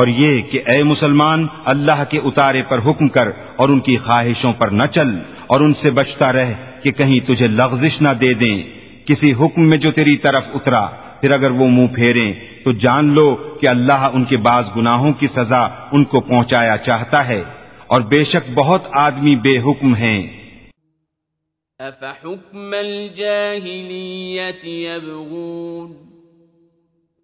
[0.00, 3.28] اور یہ کہ اے مسلمان اللہ کے اتارے پر حکم کر
[3.56, 5.10] اور ان کی خواہشوں پر نہ چل
[5.46, 8.56] اور ان سے بچتا رہ کہ کہیں تجھے لغزش نہ دے دیں
[9.06, 10.84] کسی حکم میں جو تیری طرف اترا
[11.20, 12.32] پھر اگر وہ منہ پھیریں
[12.64, 13.26] تو جان لو
[13.60, 15.62] کہ اللہ ان کے بعض گناہوں کی سزا
[15.92, 17.42] ان کو پہنچایا چاہتا ہے
[17.88, 20.20] اور بے شک بہت آدمی بے حکم ہیں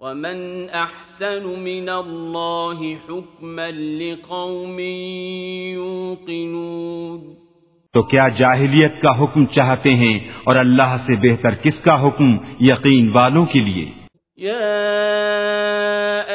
[0.01, 0.70] ومن
[0.72, 2.97] احسن من الله
[2.99, 7.20] حكما لقوم يوقنون
[7.95, 10.18] تو کیا جاہلیت کا حکم چاہتے ہیں
[10.45, 12.30] اور اللہ سے بہتر کس کا حکم
[12.61, 13.84] یقین والوں کے لیے
[14.38, 14.70] یا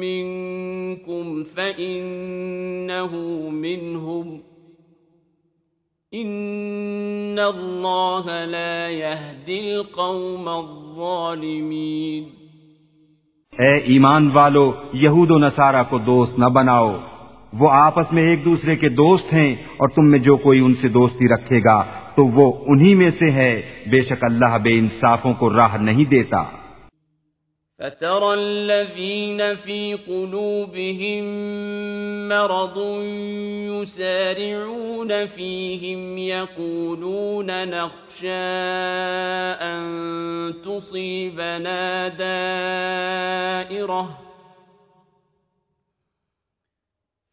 [0.00, 3.16] منكم فإنه
[3.50, 4.42] منهم
[6.14, 12.24] إن الله لا يهدي القوم الظالمين
[13.52, 14.72] اے ایمان والو
[14.94, 16.90] یہود و نصارہ کو دوست نہ بناؤ
[17.52, 20.88] وہ آپس میں ایک دوسرے کے دوست ہیں اور تم میں جو کوئی ان سے
[20.88, 21.82] دوستی رکھے گا
[22.16, 23.50] تو وہ انہی میں سے ہے
[23.90, 26.44] بے شک اللہ بے انصافوں کو راہ نہیں دیتا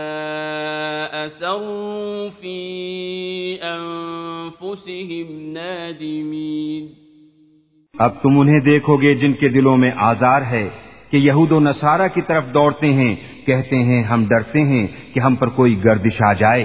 [1.27, 2.59] أسروا في
[3.63, 6.89] أنفسهم نادمين
[7.95, 10.69] اب تم انہیں دیکھو گے جن کے دلوں میں آزار ہے
[11.11, 13.15] کہ یہود و نصارہ کی طرف دوڑتے ہیں
[13.47, 16.65] کہتے ہیں ہم ڈرتے ہیں کہ ہم پر کوئی گردش آ جائے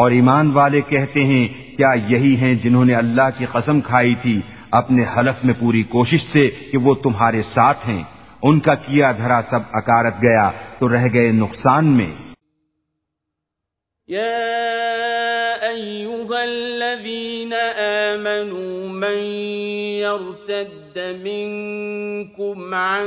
[0.00, 1.46] اور ایمان والے کہتے ہیں
[1.76, 4.40] کیا یہی ہیں جنہوں نے اللہ کی قسم کھائی تھی
[4.72, 8.02] اپنے حلف میں پوری کوشش سے کہ وہ تمہارے ساتھ ہیں
[8.42, 12.10] ان کا کیا دھرا سب اکارت گیا تو رہ گئے نقصان میں
[20.98, 23.06] ارتدت منكم عن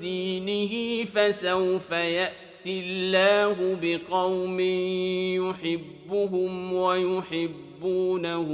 [0.00, 2.80] دينه فسوف يأتي
[2.80, 4.60] الله بقوم
[5.40, 8.48] يحبهم ويحبونه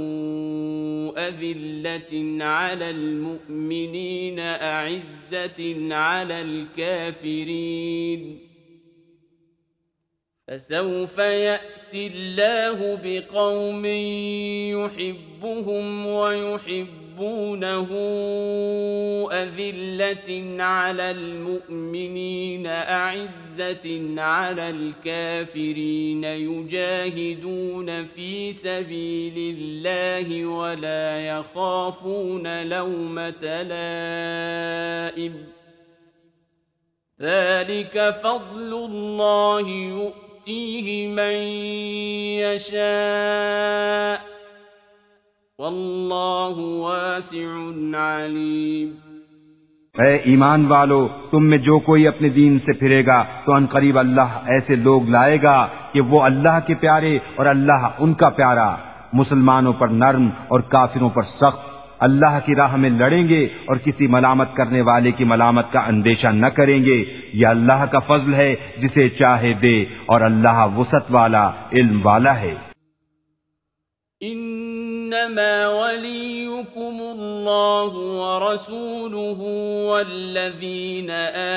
[1.17, 8.39] أذلة على المؤمنين أعزة على الكافرين
[10.47, 13.85] فسوف يأتي الله بقوم
[14.75, 17.87] يحبهم ويحبون يحبونه
[19.31, 35.33] أذلة على المؤمنين أعزة على الكافرين يجاهدون في سبيل الله ولا يخافون لوم تلائب
[37.21, 41.33] ذلك فضل الله يؤتيه من
[42.45, 44.36] يشاء
[45.59, 47.45] واللہ واسع
[47.99, 48.89] علیم
[49.95, 50.99] اے ایمان والو
[51.31, 55.09] تم میں جو کوئی اپنے دین سے پھرے گا تو ان قریب اللہ ایسے لوگ
[55.09, 55.55] لائے گا
[55.93, 58.69] کہ وہ اللہ کے پیارے اور اللہ ان کا پیارا
[59.13, 61.65] مسلمانوں پر نرم اور کافروں پر سخت
[62.01, 66.35] اللہ کی راہ میں لڑیں گے اور کسی ملامت کرنے والے کی ملامت کا اندیشہ
[66.35, 67.03] نہ کریں گے
[67.33, 68.53] یہ اللہ کا فضل ہے
[68.77, 69.75] جسے چاہے دے
[70.05, 72.55] اور اللہ وسط والا علم والا ہے
[75.07, 77.91] إنما وليكم الله
[77.95, 79.39] ورسوله
[79.87, 81.09] والذين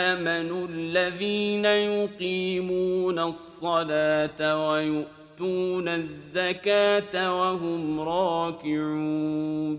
[0.09, 9.78] آمنوا الذين يقيمون الصلاة ويؤتون الزكاة وهم راكعون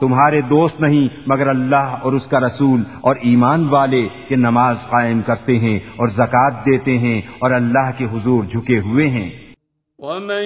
[0.00, 5.20] تمہارے دوست نہیں مگر اللہ اور اس کا رسول اور ایمان والے کہ نماز قائم
[5.26, 9.28] کرتے ہیں اور زکوٰۃ دیتے ہیں اور اللہ کے حضور جھکے ہوئے ہیں
[10.02, 10.44] ومن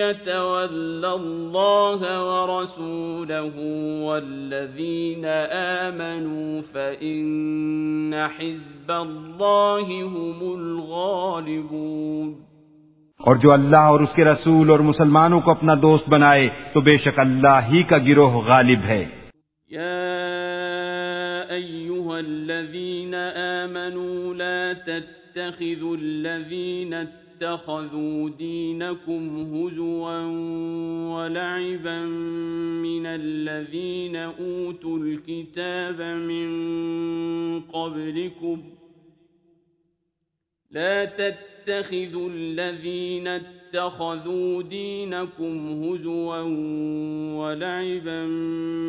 [0.00, 3.56] يتول الله ورسوله
[4.02, 5.24] والذين
[5.84, 12.34] آمنوا فإن حزب الله هم الغالبون
[13.20, 16.96] اور جو اللہ اور اس کے رسول اور مسلمانوں کو اپنا دوست بنائے تو بے
[17.04, 19.02] شک اللہ ہی کا گروہ غالب ہے
[19.70, 19.92] یا
[21.50, 30.20] ایوہا الذین آمنوا لا تتخذوا الذین اتخذوا اتخذوا دينكم هزوا
[31.16, 32.04] ولعبا
[32.82, 36.48] من الذين أوتوا الكتاب من
[37.60, 38.62] قبلكم
[40.70, 46.40] لا تتخذوا الذين اتخذوا دينكم هزوا
[47.36, 48.26] ولعبا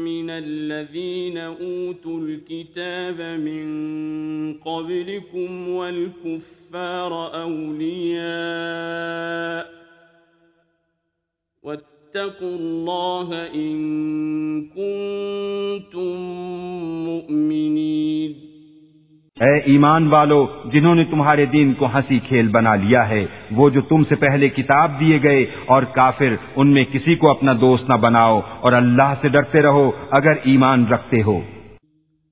[0.08, 4.54] من الذين أوتوا الكتاب من
[4.54, 7.12] قبلكم والكفار الكفار
[7.44, 8.28] أولياء
[11.64, 16.18] واتقوا الله إن كنتم
[17.06, 18.36] مؤمنين
[19.38, 20.40] اے ایمان والو
[20.72, 23.26] جنہوں نے تمہارے دین کو ہنسی کھیل بنا لیا ہے
[23.58, 25.44] وہ جو تم سے پہلے کتاب دیے گئے
[25.68, 29.86] اور کافر ان میں کسی کو اپنا دوست نہ بناؤ اور اللہ سے ڈرتے رہو
[30.14, 31.38] اگر ایمان رکھتے ہو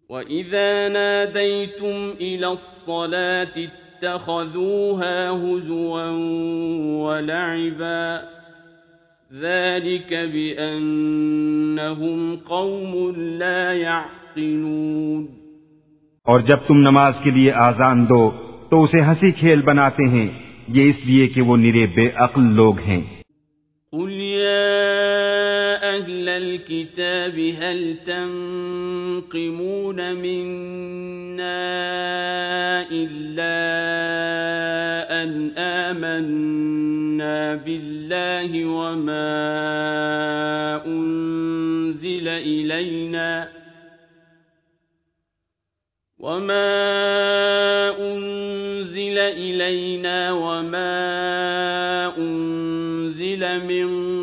[0.09, 6.09] وَإِذَا نَادَيْتُمْ إِلَى الصَّلَاةِ اتخذوها هزوا
[7.05, 8.21] ولعبا
[9.31, 13.11] ذلك بأنهم قوم
[13.39, 15.27] لا يعقلون
[16.27, 18.21] اور جب تم نماز کے لیے آزان دو
[18.69, 20.29] تو اسے ہنسی کھیل بناتے ہیں
[20.75, 23.03] یہ اس لیے کہ وہ نرے بے عقل لوگ ہیں
[23.93, 24.84] قل یا
[26.37, 31.45] الكتاب هل تنقمون منا
[32.91, 33.55] إلا
[35.23, 39.25] أن آمنا بالله وما
[40.85, 43.49] أنزل إلينا
[46.19, 46.75] وما
[47.99, 50.95] أنزل إلينا وما
[52.17, 54.23] أنزل من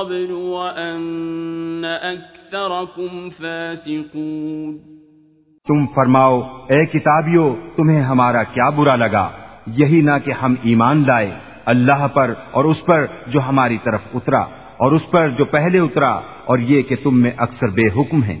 [0.00, 4.78] قبل وأن أكثركم فاسقون
[5.66, 6.40] تم فرماؤ
[6.70, 7.42] اے کتابیو
[7.76, 9.28] تمہیں ہمارا کیا برا لگا
[9.78, 11.30] یہی نہ کہ ہم ایمان لائے
[11.66, 14.40] اللہ پر اور اس پر جو ہماری طرف اترا
[14.76, 16.10] اور اس پر جو پہلے اترا
[16.46, 18.38] اور یہ کہ تم میں اکثر بے حکم ہیں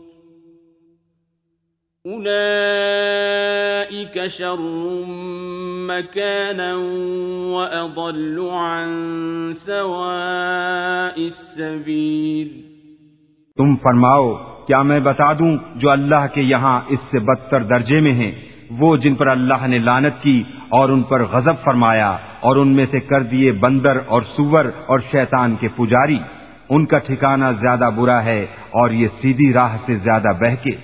[2.05, 4.61] أولئك شر
[5.87, 6.75] مكانا
[7.47, 8.89] وأضل عن
[9.53, 12.49] سواء السبيل
[13.57, 14.33] تم فرماؤ
[14.67, 18.31] کیا میں بتا دوں جو اللہ کے یہاں اس سے بدتر درجے میں ہیں
[18.79, 20.37] وہ جن پر اللہ نے لانت کی
[20.71, 22.11] اور ان پر غضب فرمایا
[22.41, 26.19] اور ان میں سے کر دیے بندر اور سور اور شیطان کے پجاری
[26.69, 28.41] ان کا ٹھکانہ زیادہ برا ہے
[28.73, 30.75] اور یہ سیدھی راہ سے زیادہ بہکے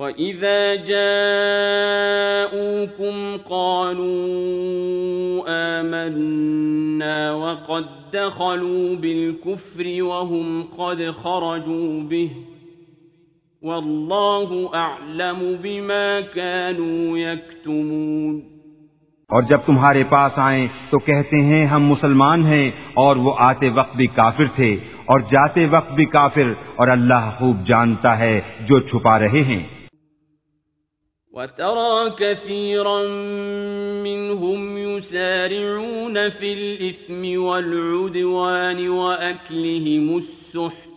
[0.00, 17.18] وَإِذَا جَاءُوكُمْ قَالُوا آمَنَّا وَقَدْ دَخَلُوا بِالْكُفْرِ وَهُمْ قَدْ خَرَجُوا بِهِ وَاللَّهُ أَعْلَمُ بِمَا كَانُوا
[17.18, 18.42] يَكْتُمُونَ
[19.30, 22.70] اور جب تمہارے پاس آئیں تو کہتے ہیں ہم مسلمان ہیں
[22.96, 24.76] اور وہ آتے وقت بھی کافر تھے
[25.06, 28.40] اور جاتے وقت بھی کافر اور اللہ خوب جانتا ہے
[28.60, 29.77] جو چھپا رہے ہیں
[31.38, 33.02] وترى كثيرا
[34.02, 40.88] منهم يسارعون في الإثم والعدوان وأكلهم السحت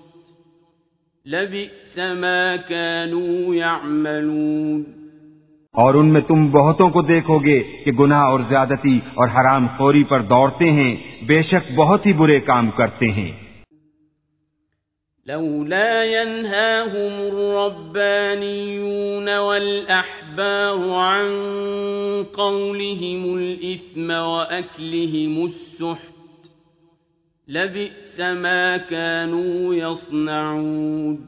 [1.25, 4.83] لبئس ما كانوا يعملون
[5.75, 10.03] اور ان میں تم بہتوں کو دیکھو گے کہ گناہ اور زیادتی اور حرام خوری
[10.03, 10.95] پر دوڑتے ہیں
[11.27, 13.31] بے شک بہت ہی برے کام کرتے ہیں
[15.31, 21.27] لولا ينهاهم الربانيون والأحبار عن
[22.33, 26.49] قولهم الإثم وأكلهم السحت
[27.47, 31.27] لبئس ما كانوا يصنعون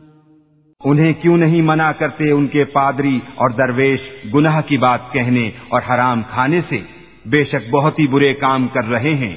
[0.82, 4.00] انہیں کیوں نہیں منع کرتے ان کے پادری اور درویش
[4.34, 6.80] گناہ کی بات کہنے اور حرام کھانے سے
[7.32, 9.38] بے شک بہت ہی برے کام کر رہے ہیں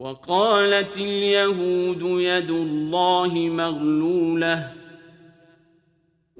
[0.00, 4.72] وقالت اليهود يد الله مغلولة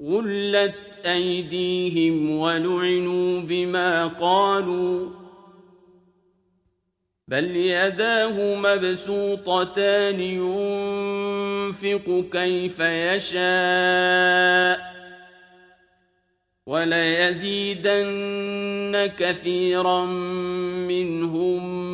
[0.03, 5.11] غلت أيديهم ولعنوا بما قالوا
[7.29, 14.89] بل يداه مبسوطتان ينفق كيف يشاء
[16.67, 20.05] وليزيدن كثيرا
[20.89, 21.94] منهم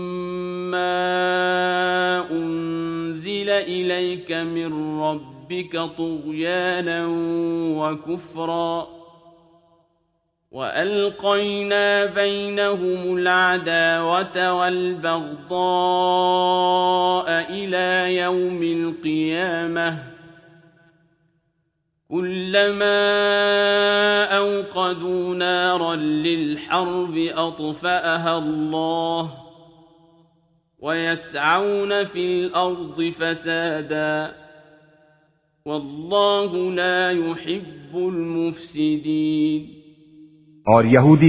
[0.75, 7.07] ما انزل الیک من ربک طغیانا
[7.79, 8.89] وکفرا
[10.55, 19.99] وألقينا بينهم العداوة والبغضاء إلى يوم القيامة
[22.11, 23.05] كلما
[24.25, 29.44] أوقدوا نارا للحرب أطفأها الله
[30.87, 31.99] اور یہودی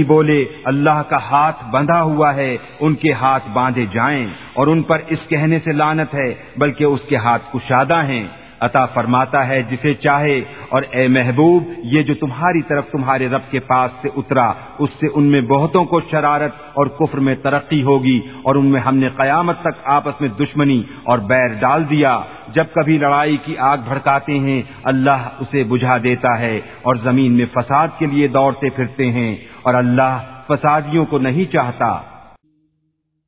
[0.04, 0.44] بولے
[0.64, 2.56] اللہ کا ہاتھ بندھا ہوا ہے
[2.80, 4.26] ان کے ہاتھ باندھے جائیں
[4.54, 6.28] اور ان پر اس کہنے سے لانت ہے
[6.56, 8.26] بلکہ اس کے ہاتھ کشادہ ہیں
[8.66, 10.38] عطا فرماتا ہے جسے چاہے
[10.68, 11.72] اور اے محبوب
[11.92, 14.46] یہ جو تمہاری طرف تمہارے رب کے پاس سے اترا
[14.78, 18.80] اس سے ان میں بہتوں کو شرارت اور کفر میں ترقی ہوگی اور ان میں
[18.80, 22.18] ہم نے قیامت تک آپس میں دشمنی اور بیر ڈال دیا
[22.48, 24.60] جب کبھی لڑائی کی آگ بھڑکاتے ہیں
[24.84, 26.56] اللہ اسے بجھا دیتا ہے
[26.82, 29.34] اور زمین میں فساد کے لیے دوڑتے پھرتے ہیں
[29.62, 30.18] اور اللہ
[30.46, 31.88] فسادیوں کو نہیں چاہتا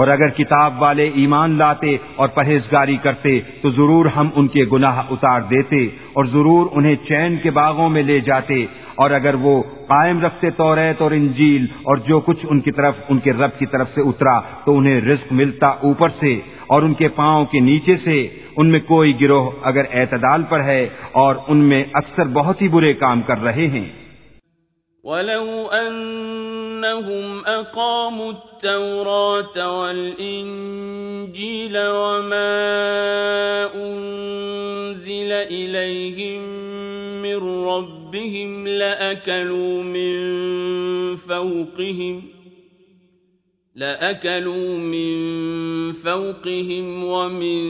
[0.00, 5.00] اور اگر کتاب والے ایمان لاتے اور پرہیزگاری کرتے تو ضرور ہم ان کے گناہ
[5.10, 5.84] اتار دیتے
[6.12, 8.64] اور ضرور انہیں چین کے باغوں میں لے جاتے
[8.94, 9.62] اور اگر وہ
[9.86, 13.58] قائم رکھتے تو ریت اور انجیل اور جو کچھ ان کی طرف ان کے رب
[13.58, 16.38] کی طرف سے اترا تو انہیں رزق ملتا اوپر سے
[16.66, 18.26] اور ان کے پاؤں کے نیچے سے
[18.56, 20.86] ان میں کوئی گروہ اگر اعتدال پر ہے
[21.12, 23.88] اور ان میں اکثر بہت ہی برے کام کر رہے ہیں
[25.02, 32.54] ولو أنهم أقاموا التوراة والإنجيل وما
[33.74, 36.42] أنزل إليهم
[37.22, 37.36] من
[37.66, 40.12] ربهم لأكلوا من
[41.16, 42.22] فوقهم
[43.74, 45.92] لأكلوا من
[45.92, 47.70] فوقهم ومن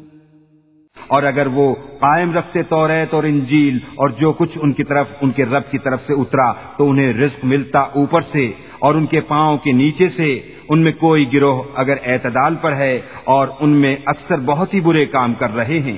[0.97, 1.73] اور اگر وہ
[1.99, 2.75] قائم رکھتے تو
[2.75, 6.51] اور انجیل اور جو کچھ ان کی طرف ان کے رب کی طرف سے اترا
[6.77, 8.45] تو انہیں رزق ملتا اوپر سے
[8.79, 12.95] اور ان کے پاؤں کے نیچے سے ان میں کوئی گروہ اگر اعتدال پر ہے
[13.27, 15.97] اور ان میں اکثر بہت ہی برے کام کر رہے ہیں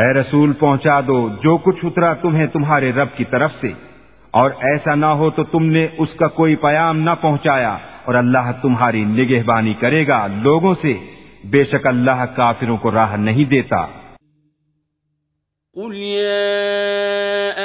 [0.00, 3.68] اے رسول پہنچا دو جو کچھ اترا تمہیں تمہارے رب کی طرف سے
[4.34, 7.76] اور ایسا نہ ہو تو تم نے اس کا کوئی پیام نہ پہنچایا
[8.04, 10.92] اور اللہ تمہاری نگہبانی کرے گا لوگوں سے
[11.50, 13.86] بے شک اللہ کافروں کو راہ نہیں دیتا
[15.76, 17.50] قل يا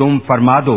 [0.00, 0.76] تم فرما دو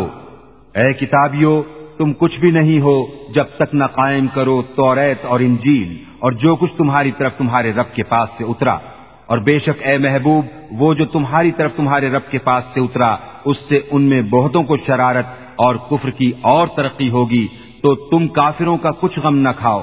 [0.74, 1.50] اے کتابیو
[1.98, 2.94] تم کچھ بھی نہیں ہو
[3.34, 7.94] جب تک نہ قائم کرو توریت اور انجیل اور جو کچھ تمہاری طرف تمہارے رب
[7.94, 8.74] کے پاس سے اترا
[9.26, 13.14] اور بے شک اے محبوب وہ جو تمہاری طرف تمہارے رب کے پاس سے اترا
[13.44, 15.26] اس سے ان میں بہتوں کو شرارت
[15.56, 17.46] اور کفر کی اور ترقی ہوگی
[17.80, 19.82] تو تم کافروں کا کچھ غم نہ کھاؤ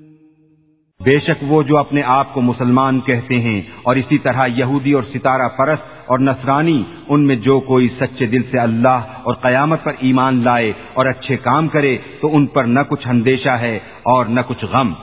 [1.01, 5.03] بے شک وہ جو اپنے آپ کو مسلمان کہتے ہیں اور اسی طرح یہودی اور
[5.03, 6.81] ستارہ پرست اور نصرانی
[7.07, 9.07] ان میں جو کوئی سچے دل سے اللہ
[9.23, 13.55] اور قیامت پر ایمان لائے اور اچھے کام کرے تو ان پر نہ کچھ اندیشہ
[13.59, 13.75] ہے
[14.07, 14.93] اور نہ کچھ غم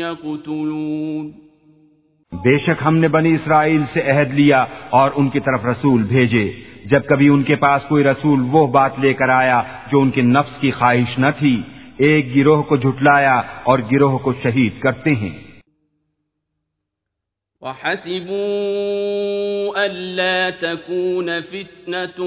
[0.00, 1.32] يَقْتُلُونَ
[2.32, 4.64] بے شک ہم نے بنی اسرائیل سے عہد لیا
[4.90, 6.71] اور ان کی طرف رسول بھیجے
[6.90, 9.62] جب کبھی ان کے پاس کوئی رسول وہ بات لے کر آیا
[9.90, 11.54] جو ان کے نفس کی خواہش نہ تھی
[12.06, 13.36] ایک گروہ کو جھٹلایا
[13.64, 15.32] اور گروہ کو شہید کرتے ہیں
[17.62, 22.18] وحسبوا ألا تكون فتنة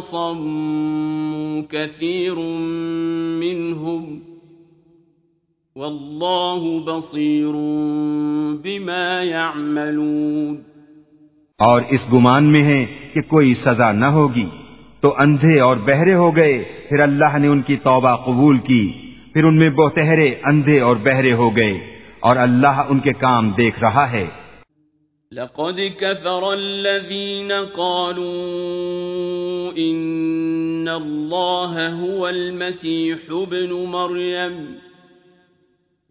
[1.62, 2.34] كثير
[3.40, 4.33] منهم
[5.76, 6.92] اور
[11.90, 14.44] اس گمان میں ہیں کہ کوئی سزا نہ ہوگی
[15.00, 16.52] تو اندھے اور بہرے ہو گئے
[16.88, 18.84] پھر اللہ نے ان کی توبہ قبول کی
[19.32, 21.74] پھر ان میں بہتہرے اندھے اور بہرے ہو گئے
[22.22, 24.24] اور اللہ ان کے کام دیکھ رہا ہے
[25.32, 28.34] لقد كفر الذين قالوا
[30.90, 34.83] الله هو المسيح ابن مريم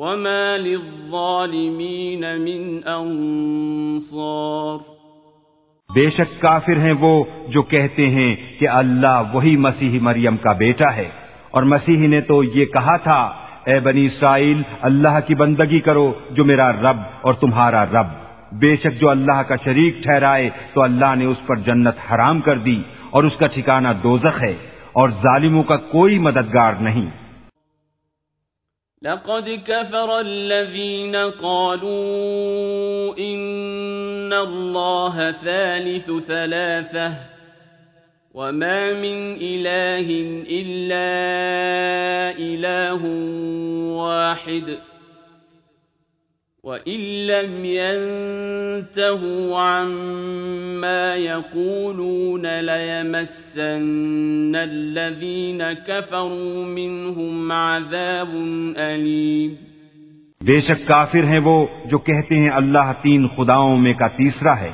[0.00, 0.56] وما
[0.64, 4.78] من انصار
[5.90, 7.10] بے شک کافر ہیں وہ
[7.48, 8.28] جو کہتے ہیں
[8.60, 11.08] کہ اللہ وہی مسیح مریم کا بیٹا ہے
[11.50, 13.18] اور مسیح نے تو یہ کہا تھا
[13.66, 18.08] اے بنی اسرائیل اللہ کی بندگی کرو جو میرا رب اور تمہارا رب
[18.60, 22.58] بے شک جو اللہ کا شریک ٹھہرائے تو اللہ نے اس پر جنت حرام کر
[22.60, 22.80] دی
[23.10, 24.54] اور اس کا ٹھکانہ دوزخ ہے
[24.94, 27.10] اور ظالموں کا کوئی مددگار نہیں
[29.02, 33.18] لقد كفر الذين قالوا
[33.18, 37.12] إن الله ثالث ثلاثة
[38.34, 40.06] وما من إله
[40.50, 41.08] إلا
[42.38, 43.04] إله
[43.96, 44.78] واحد
[46.68, 48.06] بے شک
[60.86, 64.70] کافر ہیں وہ جو کہتے ہیں اللہ تین خداؤں میں کا تیسرا ہے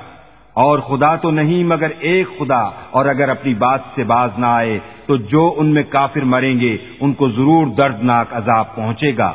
[0.57, 2.62] اور خدا تو نہیں مگر ایک خدا
[2.91, 6.76] اور اگر اپنی بات سے باز نہ آئے تو جو ان میں کافر مریں گے
[7.01, 9.32] ان کو ضرور دردناک عذاب پہنچے گا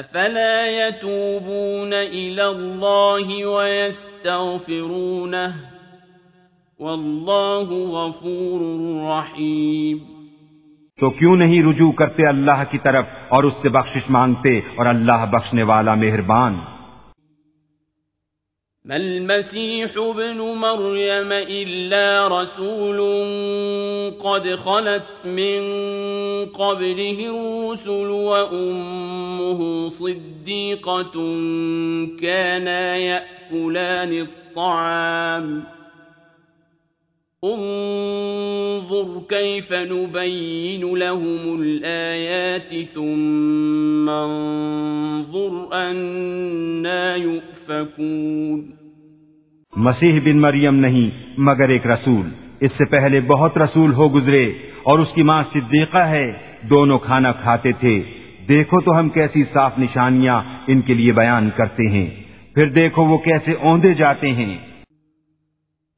[0.00, 5.54] يتوبون الله ويستغفرونه
[6.80, 8.60] والله غفور
[9.08, 9.98] رحيم
[10.98, 15.24] تو کیوں نہیں رجوع کرتے اللہ کی طرف اور اس سے بخشش مانگتے اور اللہ
[15.32, 16.58] بخشنے والا مہربان
[18.86, 23.00] ما المسيح ابن مريم إلا رسول
[24.20, 25.62] قد خلت من
[26.46, 31.12] قبله الرسل وأمه صديقة
[32.20, 35.64] كانا يأكلان الطعام
[37.44, 38.64] انظر
[38.74, 44.08] انظر كيف نبين لهم الآيات ثم
[45.72, 48.72] أنا يؤفكون
[49.72, 51.10] مسیح بن مریم نہیں
[51.38, 52.26] مگر ایک رسول
[52.60, 54.44] اس سے پہلے بہت رسول ہو گزرے
[54.82, 56.26] اور اس کی ماں صدیقہ ہے
[56.70, 57.96] دونوں کھانا کھاتے تھے
[58.48, 60.40] دیکھو تو ہم کیسی صاف نشانیاں
[60.68, 62.08] ان کے لیے بیان کرتے ہیں
[62.54, 64.56] پھر دیکھو وہ کیسے اوندے جاتے ہیں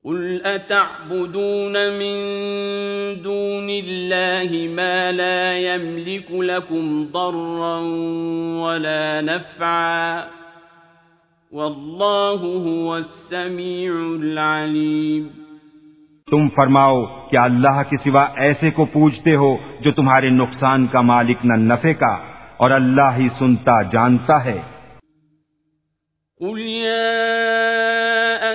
[0.06, 2.16] قل أتعبدون من
[3.22, 7.78] دون الله ما لا يملك لكم ضرا
[8.60, 10.24] ولا نفعا
[11.52, 15.26] والله هو السميع العليم
[16.28, 19.50] تم فرماؤ کہ اللہ کے سوا ایسے کو پوجتے ہو
[19.80, 22.14] جو تمہارے نقصان کا مالک نہ نفع کا
[22.56, 24.58] اور اللہ ہی سنتا جانتا ہے
[26.40, 27.75] قل يا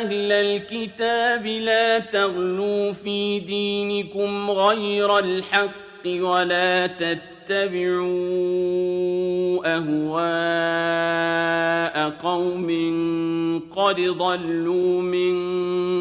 [0.02, 6.06] أهل الكتاب لا تغلوا في دينكم غير الحق
[6.08, 8.02] ولا تتبعوا
[9.78, 12.68] أهواء قوم
[13.76, 15.36] قد ضلوا من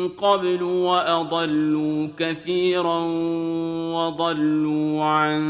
[0.08, 3.00] قبل وأضلوا كثيرا
[3.94, 5.40] وضلوا عن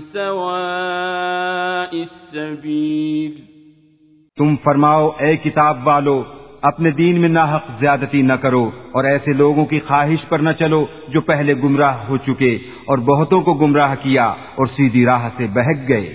[0.00, 3.44] سواء السبيل
[4.36, 6.39] تم فرماؤ اے کتاب والو
[6.62, 8.70] اپنے دین میں ناحق زیادتی نہ کرو
[8.92, 12.54] اور ایسے لوگوں کی خواہش پر نہ چلو جو پہلے گمراہ ہو چکے
[12.86, 14.24] اور بہتوں کو گمراہ کیا
[14.54, 16.15] اور سیدھی راہ سے بہک گئے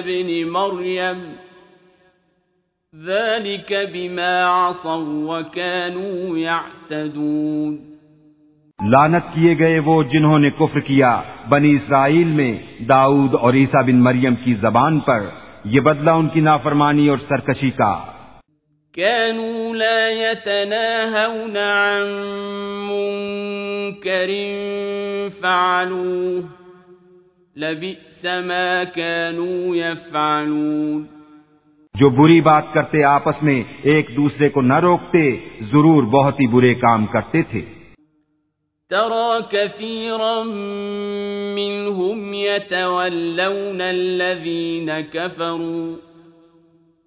[0.00, 1.50] بن مريم
[3.05, 7.77] ذلك بما عصوا وكانوا يعتدون
[8.79, 11.09] لانت کیے گئے وہ جنہوں نے کفر کیا
[11.49, 12.51] بنی اسرائیل میں
[12.89, 15.25] داؤد اور عیسیٰ بن مریم کی زبان پر
[15.73, 17.93] یہ بدلہ ان کی نافرمانی اور سرکشی کا
[18.93, 22.07] كانوا لا يتناهون عن
[22.89, 24.33] منكر
[25.41, 26.43] فعلوه
[27.55, 31.20] لبئس ما كانوا يفعلون
[31.95, 33.55] جو بری بات کرتے آپس میں
[33.91, 35.21] ایک دوسرے کو نہ روکتے
[35.71, 37.61] ضرور بہت ہی برے کام کرتے تھے
[38.91, 40.43] ترى كثيرا
[41.55, 45.95] منهم يتولون الذين كفروا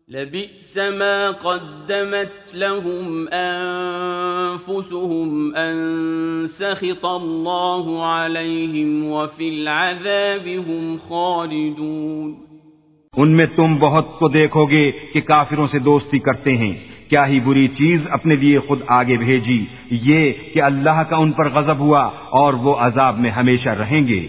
[0.08, 12.53] لبئس ما قدمت لهم أنفسهم أن سخط الله عليهم وفي العذاب هم خالدون
[13.16, 16.72] ان میں تم بہت کو دیکھو گے کہ کافروں سے دوستی کرتے ہیں
[17.10, 19.58] کیا ہی بری چیز اپنے لیے خود آگے بھیجی
[20.04, 22.04] یہ کہ اللہ کا ان پر غضب ہوا
[22.38, 24.22] اور وہ عذاب میں ہمیشہ رہیں گے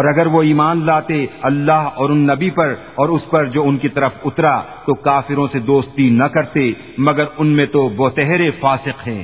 [0.06, 3.90] اگر وہ ایمان لاتے اللہ اور ان نبی پر اور اس پر جو ان کی
[3.90, 6.72] طرف اترا تو کافروں سے دوستی نہ کرتے
[6.98, 9.24] مگر ان میں تو بہتہرے فاسق ہیں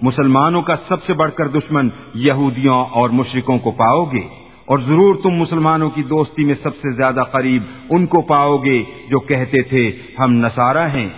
[0.02, 1.90] مسلمانوں کا سب سے بڑھ کر دشمن
[2.16, 4.28] یہودیوں اور مشرکوں کو پاؤ گے
[4.66, 7.64] اور ضرور تم مسلمانوں کی دوستی میں سب سے زیادہ قریب
[7.90, 9.90] ان کو پاؤ گے جو کہتے تھے
[10.20, 11.10] ہم نصارہ ہیں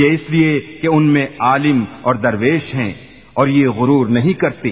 [0.00, 2.92] یہ اس لیے کہ ان میں عالم اور درویش ہیں
[3.34, 4.70] اور یہ غرور نہیں کرتے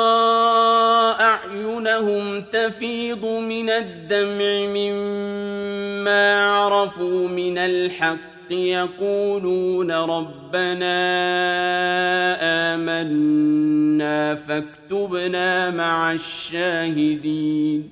[1.21, 7.29] أعينهم تفيض من من الدمع مما عرفوا
[7.59, 10.95] الحق يقولون ربنا
[12.75, 17.83] آمنا فاكتبنا مع الشاهدين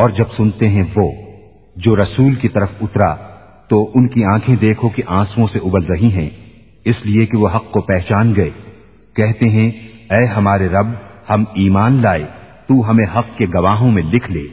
[0.00, 1.10] اور جب سنتے ہیں وہ
[1.76, 3.12] جو رسول کی طرف اترا
[3.70, 6.30] تو ان کی آنکھیں دیکھو کہ آنسو سے ابل رہی ہیں
[6.84, 8.50] اس لیے کہ وہ حق کو پہچان گئے
[9.16, 9.70] کہتے ہیں
[10.10, 10.92] اے ہمارے رب
[11.28, 12.24] ہم ایمان لائے
[12.68, 14.44] تو ہمیں حق کے گواہوں میں لکھ لے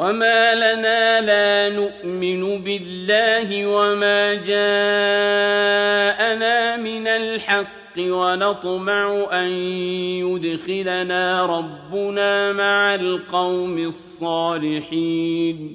[0.00, 4.34] وما لنا لا نؤمن بالله وما
[4.44, 9.06] جاءنا من الحق ونطمع
[9.32, 11.46] أن يدخلنا
[11.46, 12.52] ربنا
[12.52, 15.58] مع القوم الصالحين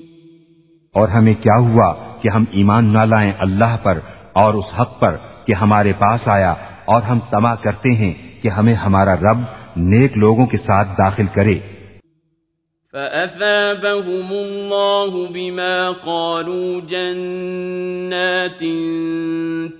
[0.96, 1.90] اور ہمیں کیا ہوا
[2.22, 4.00] کہ ہم ایمان نہ لائیں اللہ پر
[4.36, 5.14] اور اس حق پر
[5.46, 6.54] کہ ہمارے پاس آیا
[6.92, 9.44] اور ہم تما کرتے ہیں کہ ہمیں ہمارا رب
[9.92, 11.60] نیک لوگوں کے ساتھ داخل کرے
[12.94, 18.60] فأثابهم الله بما قالوا جنات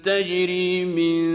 [0.04, 1.35] تجري من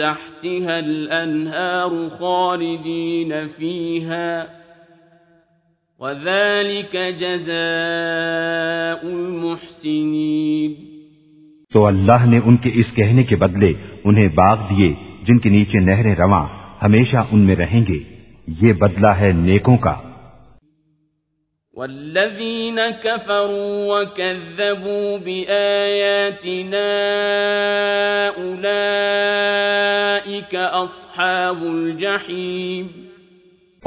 [0.00, 4.48] تحتها الأنهار خالدين فيها
[6.00, 7.56] وذلك جزاء
[9.04, 10.89] المحسنين
[11.72, 13.72] تو اللہ نے ان کے اس کہنے کے بدلے
[14.04, 14.92] انہیں باغ دیے
[15.24, 16.46] جن کے نیچے نہریں رواں
[16.82, 17.98] ہمیشہ ان میں رہیں گے
[18.60, 19.94] یہ بدلہ ہے نیکوں کا
[21.76, 22.78] والذین
[30.72, 32.86] اصحاب الجحیم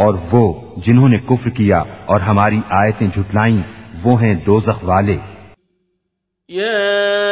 [0.00, 0.45] اور وہ
[0.85, 1.83] جنہوں نے کفر کیا
[2.07, 3.61] اور ہماری آیتیں جھٹلائیں
[4.03, 5.17] وہ ہیں دوزخ والے
[6.49, 6.63] يا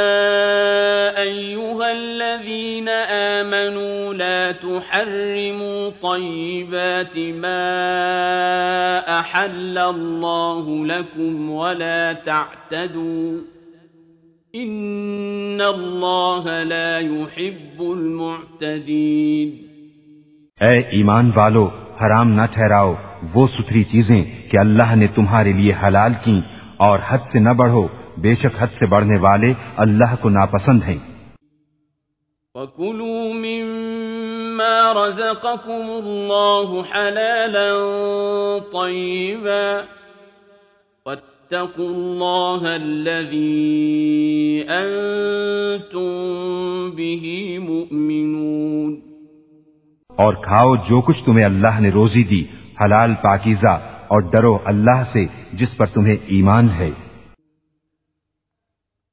[1.21, 7.59] أيها الذين آمنوا لا تحرموا طيبات ما
[9.19, 13.39] أحل الله لكم ولا تعتدوا
[14.53, 19.51] إن الله لا يحب المعتدين
[20.61, 21.65] اے ایمان والو
[22.01, 22.93] حرام نہ ٹھہراؤ
[23.33, 26.39] وہ ستری چیزیں کہ اللہ نے تمہارے لیے حلال کی
[26.85, 27.87] اور حد سے نہ بڑھو
[28.17, 29.53] بے شک حد سے بڑھنے والے
[29.77, 30.97] اللہ کو ناپسند ہیں
[50.11, 52.43] اور کھاؤ جو کچھ تمہیں اللہ نے روزی دی
[52.81, 53.77] حلال پاکیزہ
[54.07, 55.25] اور ڈرو اللہ سے
[55.53, 56.89] جس پر تمہیں ایمان ہے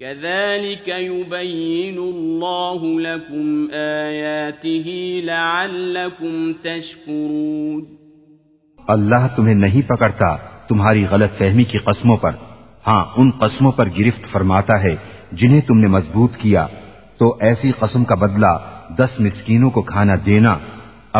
[0.00, 3.68] كذلك يبين الله لكم
[5.22, 7.84] لعلكم تشكرون
[8.78, 10.36] اللہ تمہیں نہیں پکڑتا
[10.68, 12.32] تمہاری غلط فہمی کی قسموں پر
[12.86, 14.94] ہاں ان قسموں پر گرفت فرماتا ہے
[15.34, 16.66] جنہیں تم نے مضبوط کیا
[17.18, 18.58] تو ایسی قسم کا بدلہ
[18.98, 20.58] دس مسکینوں کو کھانا دینا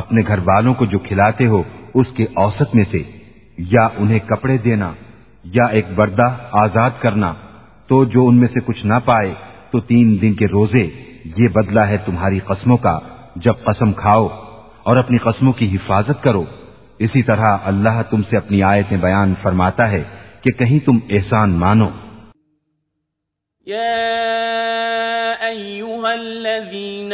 [0.00, 1.62] اپنے گھر والوں کو جو کھلاتے ہو
[1.95, 3.03] اس کے اوسط میں سے
[3.59, 4.93] یا انہیں کپڑے دینا
[5.45, 6.28] یا ایک بردہ
[6.53, 7.33] آزاد کرنا
[7.89, 9.33] تو جو ان میں سے کچھ نہ پائے
[9.70, 10.85] تو تین دن کے روزے
[11.39, 12.99] یہ بدلہ ہے تمہاری قسموں کا
[13.37, 14.27] جب قسم کھاؤ
[14.83, 16.45] اور اپنی قسموں کی حفاظت کرو
[16.99, 20.03] اسی طرح اللہ تم سے اپنی آیتیں بیان فرماتا ہے
[20.41, 21.89] کہ کہیں تم احسان مانو
[23.66, 23.95] یا
[26.05, 27.12] الذین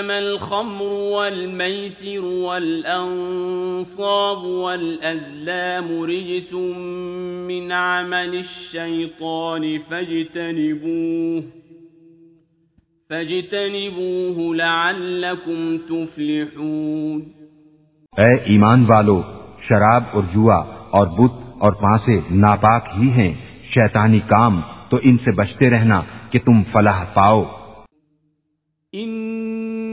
[0.00, 1.60] لعلكم
[15.88, 17.20] تفلحون
[18.14, 19.20] اے ایمان والو
[19.68, 20.58] شراب اور جوا
[20.90, 23.32] اور بت اور پانسے ناپاک ہی ہیں
[23.74, 24.60] شیطانی کام
[24.88, 26.02] تو ان سے بچتے رہنا
[26.30, 27.42] کہ تم فلاح پاؤ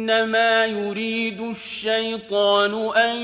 [0.10, 3.18] إنما يريد الشيطان أن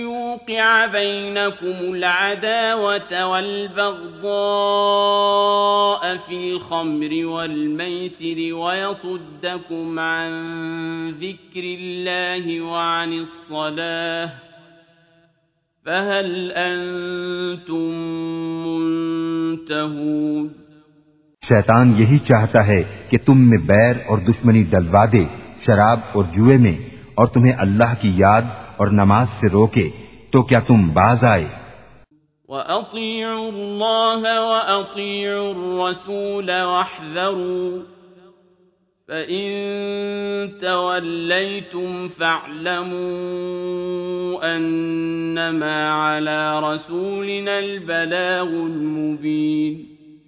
[0.00, 10.32] يوقع بينكم العداوة والبغضاء في الخمر والميسر ويصدكم عن
[11.10, 14.30] ذكر الله وعن الصلاة
[15.86, 17.92] فهل أنتم
[18.66, 20.48] منتهون
[21.42, 22.82] شیطان یہی چاہتا ہے
[23.08, 25.24] کہ تم میں بیر اور دشمنی ڈلوا دے
[25.66, 26.76] شراب اور جوئے میں
[27.14, 28.48] اور تمہیں اللہ کی یاد
[28.76, 29.88] اور نماز سے روکے
[30.32, 31.46] تو کیا تم باز آئے
[32.48, 37.82] وَأَطِيعُوا اللَّهَ وَأَطِيعُوا الرَّسُولَ وَاحْذَرُوا
[39.08, 43.08] فَإِن تَوَلَّيْتُمْ فَاعْلَمُوا
[44.50, 49.76] أَنَّمَا عَلَى رَسُولِنَا الْبَلَاغُ الْمُبِينَ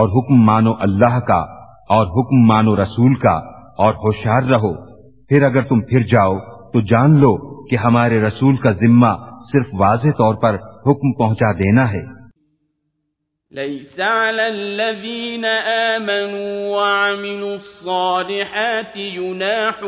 [0.00, 1.40] اور حکم مانو اللہ کا
[1.90, 3.36] اور حکم مانو رسول کا
[3.78, 4.72] اور ہوشیار رہو
[5.30, 6.38] پھر اگر تم پھر جاؤ
[6.72, 7.36] تو جان لو
[7.66, 9.12] کہ ہمارے رسول کا ذمہ
[9.52, 12.02] صرف واضح طور پر حکم پہنچا دینا ہے
[13.52, 15.44] ليس على الذين
[15.94, 19.80] آمنوا وعملوا الصالحات جناح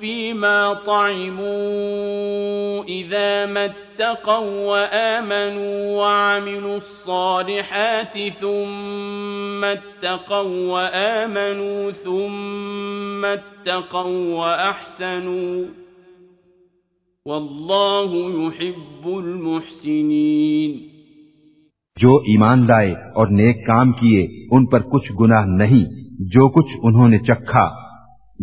[0.00, 15.66] فيما طعموا إذا متقوا وآمنوا وعملوا الصالحات ثم اتقوا وآمنوا ثم اتقوا وأحسنوا
[17.24, 18.30] والله
[18.46, 20.95] يحب المحسنين
[21.96, 25.84] جو ایمان لائے اور نیک کام کیے ان پر کچھ گناہ نہیں
[26.32, 27.66] جو کچھ انہوں نے چکھا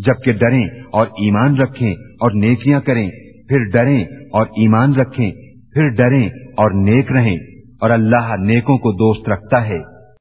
[0.00, 0.65] جبکہ ڈریں
[0.91, 1.91] اور ایمان رکھیں
[1.91, 3.07] اور نیکیاں کریں
[3.49, 4.03] پھر ڈریں
[4.33, 5.29] اور ایمان رکھیں
[5.73, 6.25] پھر ڈریں
[6.57, 7.35] اور نیک رہیں
[7.81, 9.79] اور اللہ نیکوں کو دوست رکھتا ہے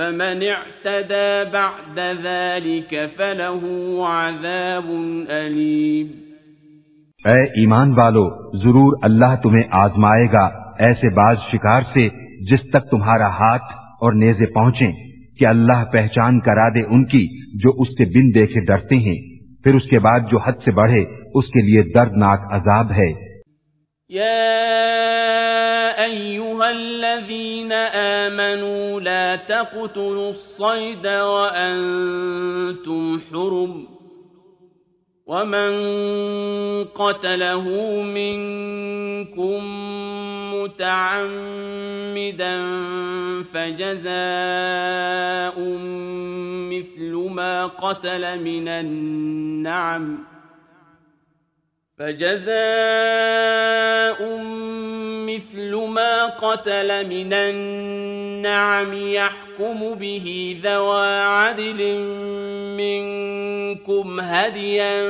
[0.00, 4.86] فمن اعتدى بعد ذلك فله عذاب
[7.24, 8.22] اے ایمان والو
[8.58, 10.44] ضرور اللہ تمہیں آزمائے گا
[10.86, 12.06] ایسے بعض شکار سے
[12.50, 14.92] جس تک تمہارا ہاتھ اور نیزے پہنچیں
[15.38, 17.24] کہ اللہ پہچان کرا دے ان کی
[17.62, 19.18] جو اس سے بن دیکھے ڈرتے ہیں
[19.64, 21.04] پھر اس کے بعد جو حد سے بڑھے
[21.34, 23.10] اس کے لیے دردناک عذاب ہے
[24.10, 33.88] يا أيها الذين آمنوا لا تقتلوا الصيد وأنتم حرم
[35.26, 35.70] ومن
[36.84, 37.62] قتله
[38.02, 39.60] منكم
[40.54, 41.30] متعمدا
[43.54, 44.10] فجزاء
[46.70, 50.30] مثل ما قتل من النعم
[52.00, 52.50] فجزاء
[55.26, 61.98] مثل ما قتل من النعم يحكم به ذوى عدل
[62.76, 65.02] منكم هديا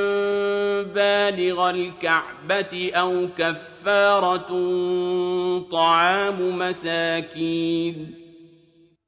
[0.83, 4.49] بالغ الكعبة أو كفارة
[5.71, 8.20] طعام مساكين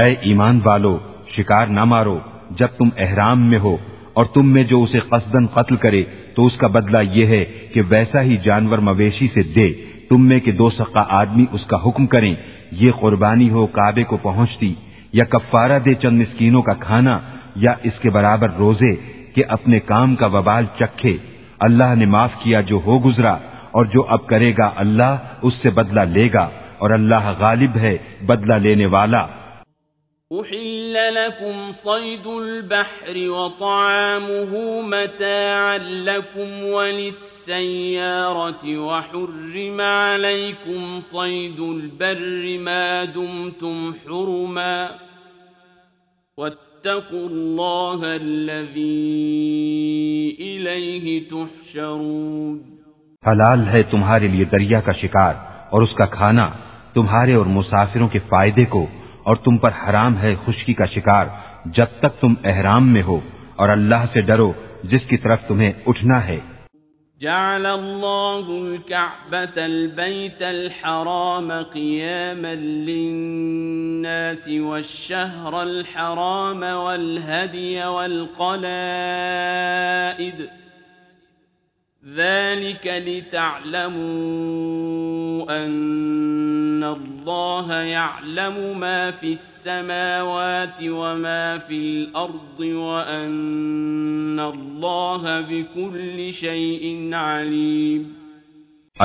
[0.00, 0.96] اے ایمان والو
[1.28, 2.18] شکار نہ مارو
[2.58, 3.76] جب تم احرام میں ہو
[4.12, 6.02] اور تم میں جو اسے قصدن قتل کرے
[6.34, 7.44] تو اس کا بدلہ یہ ہے
[7.74, 9.68] کہ ویسا ہی جانور مویشی سے دے
[10.08, 12.34] تم میں کہ دو سقا آدمی اس کا حکم کریں
[12.80, 14.72] یہ قربانی ہو کعبے کو پہنچتی
[15.12, 17.18] یا کفارہ دے چند مسکینوں کا کھانا
[17.56, 18.94] یا اس کے برابر روزے
[19.34, 21.16] کہ اپنے کام کا وبال چکھے
[21.60, 23.36] اللہ نے معاف کیا جو ہو گزرا
[23.70, 26.48] اور جو اب کرے گا اللہ اس سے بدلہ لے گا
[26.78, 27.96] اور اللہ غالب ہے
[28.26, 29.24] بدلہ لینے والا
[30.40, 44.90] أحل لكم صيد البحر وطعامه متاعا لكم وللسيارة وحرم عليكم صيد البر ما دمتم حرما
[46.38, 49.16] واتقوا الله الذي
[50.40, 52.60] إليه تحشرون
[53.22, 55.34] حلال ہے تمہارے لیے دریا کا شکار
[55.70, 56.46] اور اس کا کھانا
[56.94, 58.82] تمہارے اور مسافروں کے فائدے کو
[59.22, 61.26] اور تم پر حرام ہے خشکی کا شکار
[61.74, 63.18] جب تک تم احرام میں ہو
[63.56, 64.50] اور اللہ سے ڈرو
[64.84, 66.38] جس کی طرف تمہیں اٹھنا ہے
[67.20, 72.54] جعل الله الكعبة البيت الحرام الحرام قياما
[72.54, 75.54] للناس والشهر
[76.64, 78.52] والهدي والقلائد
[82.04, 83.94] ذلك لتعلموا
[85.64, 98.10] أن الله يعلم ما في السماوات وما في الأرض وأن الله بكل شيء عليم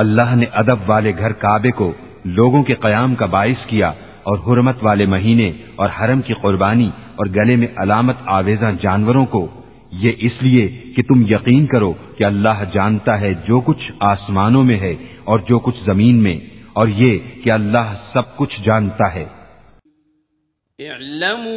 [0.00, 1.92] اللہ نے ادب والے گھر کعبے کو
[2.34, 3.88] لوگوں کے قیام کا باعث کیا
[4.22, 6.90] اور حرمت والے مہینے اور حرم کی قربانی
[7.16, 9.46] اور گلے میں علامت آویزاں جانوروں کو
[9.92, 10.68] یہ اس لیے
[10.96, 14.94] کہ تم یقین کرو کہ اللہ جانتا ہے جو کچھ آسمانوں میں ہے
[15.24, 16.38] اور جو کچھ زمین میں
[16.72, 19.24] اور یہ کہ اللہ سب کچھ جانتا ہے
[20.78, 21.56] اعلموا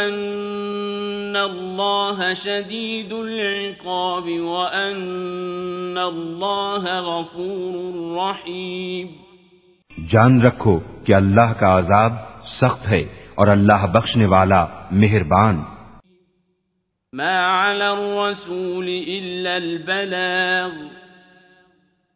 [0.00, 4.28] ان اللہ اللہ شدید العقاب
[7.04, 8.34] غفور
[10.10, 12.12] جان رکھو کہ اللہ کا عذاب
[12.60, 13.04] سخت ہے
[13.34, 14.66] اور اللہ بخشنے والا
[14.92, 15.62] مہربان
[17.12, 20.72] ما على الرسول إلا البلاغ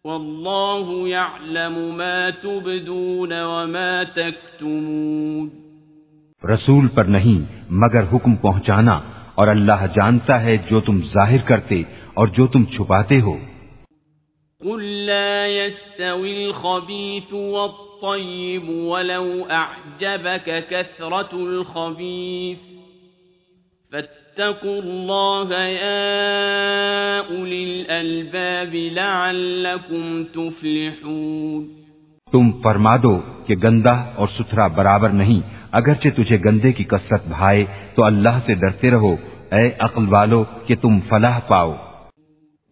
[0.05, 5.51] والله يعلم ما تبدون وما تكتمون
[6.43, 7.43] رسول پر نہیں
[7.83, 8.95] مگر حکم پہنچانا
[9.35, 11.83] اور اللہ جانتا ہے جو تم ظاہر کرتے
[12.15, 13.37] اور جو تم چھپاتے ہو
[14.61, 22.59] قل لا يستوي الخبيث والطيب ولو اعجبك كثرة الخبيث
[23.93, 24.71] فات تم
[32.63, 35.41] فرما دو کہ گندا اور ستھرا برابر نہیں
[35.71, 37.65] اگرچہ تجھے گندے کی کثرت بھائے
[37.95, 39.15] تو اللہ سے ڈرتے رہو
[39.53, 41.75] اے عقل والو کہ تم فلاح پاؤ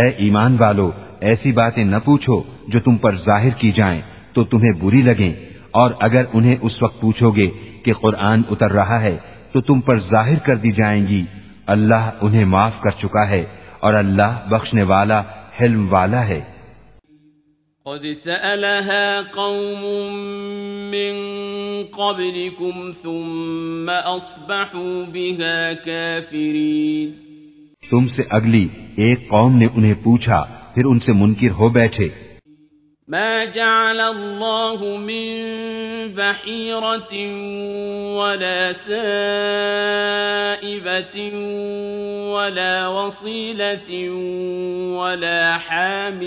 [0.00, 0.90] اے ایمان والو
[1.28, 2.40] ایسی باتیں نہ پوچھو
[2.68, 4.00] جو تم پر ظاہر کی جائیں
[4.34, 5.32] تو تمہیں بری لگیں
[5.72, 7.48] اور اگر انہیں اس وقت پوچھو گے
[7.84, 9.16] کہ قرآن اتر رہا ہے
[9.52, 11.24] تو تم پر ظاہر کر دی جائیں گی
[11.68, 13.44] اللہ انہیں معاف کر چکا ہے
[13.80, 15.22] اور اللہ بخشنے والا
[15.60, 16.40] حلم والا ہے
[17.86, 19.82] قد سألها قوم
[20.90, 21.16] من
[21.86, 27.31] قبلكم ثم أصبحوا بها كافرين
[27.92, 28.66] تم سے اگلی
[28.98, 30.38] ایک قوم نے انہیں پوچھا
[30.74, 32.08] پھر ان سے منکر ہو بیٹھے
[33.08, 33.44] ما
[33.54, 37.12] جعل اللہ من بحیرت
[38.16, 39.96] ولا سائبت
[42.28, 43.90] ولا وصیلت
[44.94, 46.20] ولا حام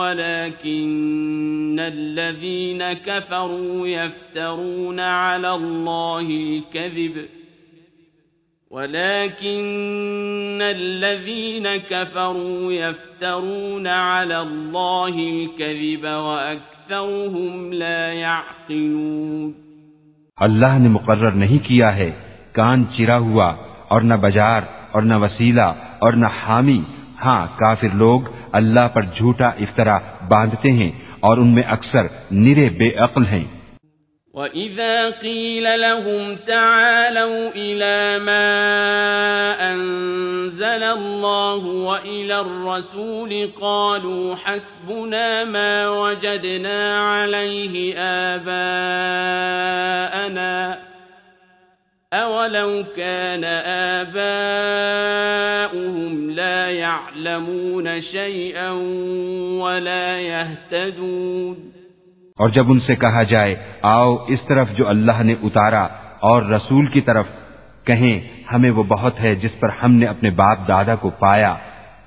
[0.00, 7.45] ولیکن الذین کفروا يفترون على اللہ الكذب
[8.70, 19.54] ولكن الذين كفروا يفترون على الله الكذب وأكثرهم لا يعقلون
[20.38, 22.10] اللہ نے مقرر نہیں کیا ہے
[22.54, 23.46] کان چرا ہوا
[23.88, 24.62] اور نہ بجار
[24.92, 25.72] اور نہ وسیلہ
[26.00, 26.80] اور نہ حامی
[27.24, 28.28] ہاں کافر لوگ
[28.52, 29.98] اللہ پر جھوٹا افطرا
[30.28, 30.90] باندھتے ہیں
[31.20, 32.06] اور ان میں اکثر
[32.32, 33.44] نرے بے عقل ہیں
[34.36, 47.94] وَإِذَا قِيلَ لَهُمْ تَعَالَوْا إِلَى مَا أَنزَلَ اللَّهُ وَإِلَى الرَّسُولِ قَالُوا حَسْبُنَا مَا وَجَدْنَا عَلَيْهِ
[48.36, 48.56] آبَاءَنَا
[52.12, 53.44] أَوَلَوْ كَانَ
[55.64, 58.70] آبَاؤُهُمْ لَا يَعْلَمُونَ شَيْئًا
[59.60, 61.75] وَلَا يَهْتَدُونَ
[62.38, 63.54] اور جب ان سے کہا جائے
[63.82, 65.82] آؤ اس طرف جو اللہ نے اتارا
[66.22, 67.26] اور رسول کی طرف
[67.86, 68.18] کہیں
[68.52, 71.54] ہمیں وہ بہت ہے جس پر ہم نے اپنے باپ دادا کو پایا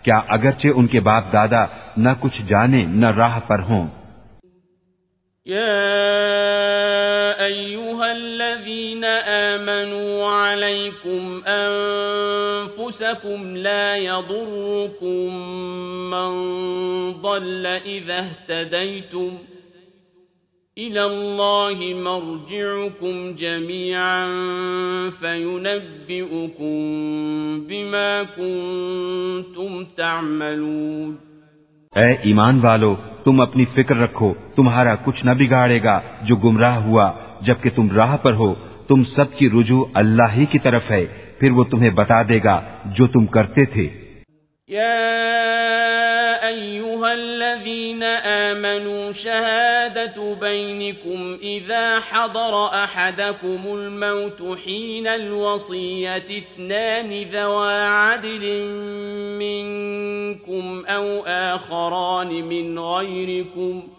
[0.03, 1.65] کیا اگرچہ ان کے باپ دادا
[1.97, 3.87] نہ کچھ جانے نہ راہ پر ہوں
[5.49, 7.05] آمنوا
[13.55, 13.87] لا
[16.09, 17.65] من ضل
[20.81, 22.03] اے ایمان
[32.63, 37.11] والو تم اپنی فکر رکھو تمہارا کچھ نہ بگاڑے گا جو گمراہ ہوا
[37.41, 38.53] جبکہ تم راہ پر ہو
[38.87, 41.05] تم سب کی رجوع اللہ ہی کی طرف ہے
[41.39, 42.59] پھر وہ تمہیں بتا دے گا
[42.95, 43.87] جو تم کرتے تھے
[44.69, 58.63] يا أيها الذين آمنوا شهادة بينكم إذا حضر أحدكم الموت حين الوصية اثنان ذوى عدل
[59.39, 63.98] منكم أو آخران من غيركم ۖ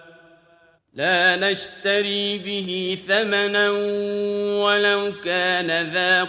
[0.95, 2.97] لا نشتري به
[3.07, 3.69] ثمنا
[4.63, 6.27] ولو كان ذا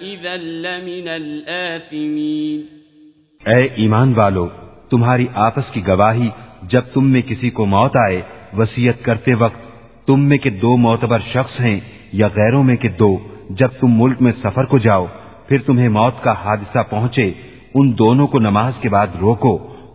[0.00, 2.60] إذا لمن الآثمين
[3.46, 4.46] اے ایمان والو
[4.90, 6.28] تمہاری آپس کی گواہی
[6.62, 8.20] جب تم میں کسی کو موت آئے
[8.58, 10.06] وسیعت کرتے وقت
[10.06, 11.78] تم میں کے دو معتبر شخص ہیں
[12.12, 13.16] یا غیروں میں کے دو
[13.50, 15.06] جب تم ملک میں سفر کو جاؤ
[15.50, 17.22] پھر تمہیں موت کا حادثہ پہنچے
[17.74, 19.56] ان دونوں کو نماز کے بعد روکو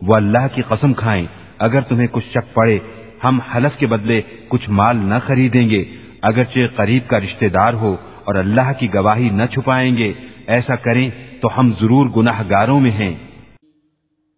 [0.02, 1.26] وہ اللہ کی قسم کھائیں
[1.60, 2.78] اگر تمہیں کچھ شک پڑے
[3.24, 4.22] ہم حلف کے بدلے
[4.48, 5.84] کچھ مال نہ خریدیں گے
[6.22, 7.96] اگرچہ قریب کا رشتہ دار ہو
[8.24, 10.12] اور اللہ کی گواہی نہ چھپائیں گے
[10.48, 11.10] ایسا کریں
[11.42, 13.14] تو ہم ضرور گناہ گاروں میں ہیں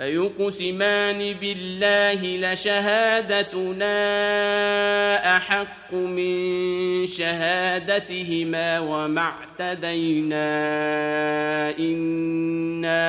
[0.00, 3.96] فيقسمان بالله لشهادتنا
[5.36, 6.34] أحق من
[7.08, 10.48] شهادتهما وما اعتدينا
[11.78, 13.04] إنا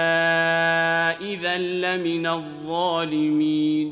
[1.21, 3.91] إذا لمن الظالمين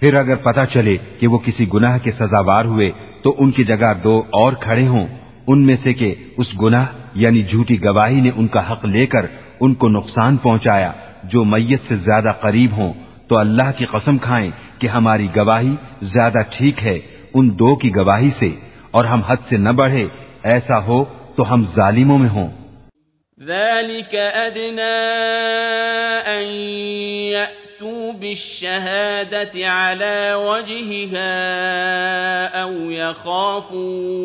[0.00, 2.90] پھر اگر پتا چلے کہ وہ کسی گناہ کے سزاوار ہوئے
[3.22, 5.06] تو ان کی جگہ دو اور کھڑے ہوں
[5.46, 6.86] ان میں سے کہ اس گناہ
[7.14, 9.26] یعنی جھوٹی گواہی نے ان کا حق لے کر
[9.60, 10.92] ان کو نقصان پہنچایا
[11.30, 12.92] جو میت سے زیادہ قریب ہوں
[13.28, 14.50] تو اللہ کی قسم کھائیں
[14.78, 15.74] کہ ہماری گواہی
[16.06, 16.98] زیادہ ٹھیک ہے
[17.34, 18.50] ان دو کی گواہی سے
[18.90, 20.06] اور ہم حد سے نہ بڑھے
[20.42, 21.04] ایسا ہو
[21.36, 22.48] تو ہم ظالموں میں ہوں
[27.76, 31.32] يَأْتُوا بِالشَّهَادَةِ عَلَى وَجْهِهَا
[32.62, 33.84] أَوْ يَخَافُوا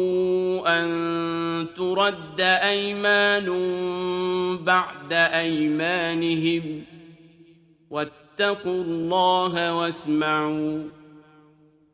[0.80, 3.48] أَن تُرَدَّ أَيْمَانٌ
[4.66, 6.82] بَعْدَ أَيْمَانِهِمْ
[7.90, 10.84] وَاتَّقُوا اللَّهَ وَاسْمَعُوا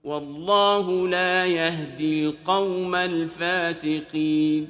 [0.04, 4.68] وَاللَّهُ لَا يَهْدِي الْقَوْمَ الْفَاسِقِينَ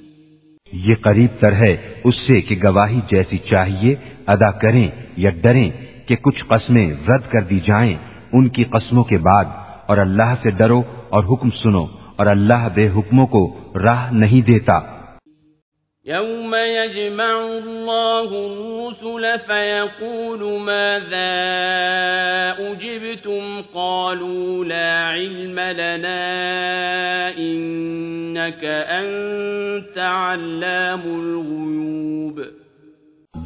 [0.87, 1.75] یہ قریب تر ہے
[2.03, 3.95] اس سے کہ گواہی جیسی چاہیے
[4.27, 4.87] ادا کریں
[5.17, 5.69] یا ڈریں
[6.07, 7.95] کہ کچھ قسمیں رد کر دی جائیں
[8.33, 9.55] ان کی قسموں کے بعد
[9.87, 10.81] اور اللہ سے ڈرو
[11.09, 11.85] اور حکم سنو
[12.15, 13.47] اور اللہ بے حکموں کو
[13.83, 14.79] راہ نہیں دیتا
[16.05, 21.33] يوم يجمع الله الرسل فيقول ماذا
[22.61, 23.61] أجبتم
[23.73, 26.23] قالوا لا علم لنا
[27.39, 28.63] إنك
[28.91, 32.41] أنت علام الغيوب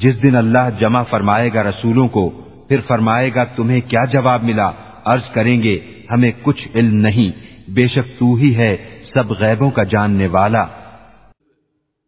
[0.00, 2.30] جس دن اللہ جمع فرمائے گا رسولوں کو
[2.72, 4.72] پھر فرمائے گا تمہیں کیا جواب ملا
[5.14, 5.80] عرض کریں گے
[6.12, 7.32] ہمیں کچھ علم نہیں
[7.76, 8.76] بے شک تو ہی ہے
[9.06, 10.66] سب غیبوں کا جاننے والا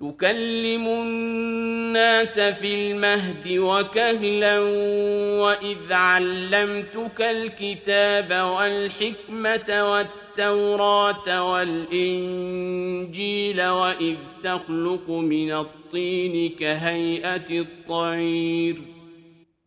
[0.00, 4.60] تكلم الناس في المهد وكهلا
[5.40, 18.97] وإذ علمتك الكتاب والحكمة والتوراة والإنجيل وإذ تخلق من الطين كهيئة الطير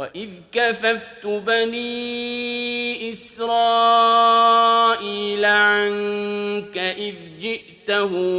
[0.00, 8.30] وَإِذْ كَفَفْتُ بَنِي إِسْرَائِيلَ عَنْكَ إِذْ جِئْتَهُمْ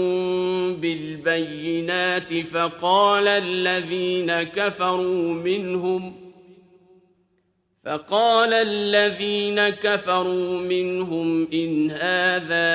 [0.75, 6.13] بِالْبَيِّنَاتِ فَقَالَ الَّذِينَ كَفَرُوا مِنْهُمْ
[7.85, 12.71] فَقَالَ الَّذِينَ كَفَرُوا مِنْهُمْ إِنْ هَذَا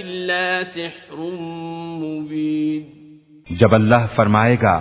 [0.00, 1.16] إِلَّا سِحْرٌ
[2.02, 2.82] مُبِينٌ
[3.50, 4.74] جب اللہ فرمائے گا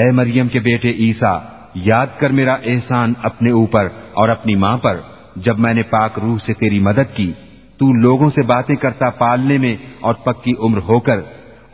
[0.00, 1.56] اے مریم کے بیٹے عیسیٰ
[1.84, 3.88] یاد کر میرا احسان اپنے اوپر
[4.12, 5.00] اور اپنی ماں پر
[5.36, 7.32] جب میں نے پاک روح سے تیری مدد کی
[7.78, 9.74] تو لوگوں سے باتیں کرتا پالنے میں
[10.00, 11.20] اور پکی عمر ہو کر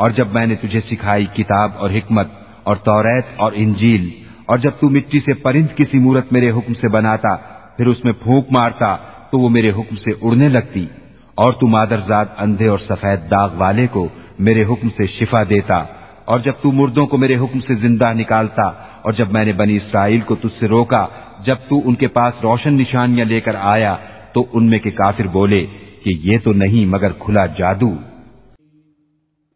[0.00, 2.29] اور جب میں نے تجھے سکھائی کتاب اور حکمت
[2.63, 4.09] اور توریت اور انجیل
[4.47, 7.37] اور جب تو مٹی سے پرند کسی مورت میرے حکم سے بناتا
[7.77, 8.97] پھر اس میں پھونک مارتا
[9.31, 10.87] تو وہ میرے حکم سے اڑنے لگتی
[11.35, 14.09] اور تو مادرزاد اندھے اور سفید داغ والے کو
[14.39, 15.83] میرے حکم سے شفا دیتا
[16.25, 18.67] اور جب تو مردوں کو میرے حکم سے زندہ نکالتا
[19.03, 21.07] اور جب میں نے بنی اسرائیل کو تجھ سے روکا
[21.45, 23.97] جب تو ان کے پاس روشن نشانیاں لے کر آیا
[24.35, 25.63] تو ان میں کے کافر بولے
[26.05, 27.93] کہ یہ تو نہیں مگر کھلا جادو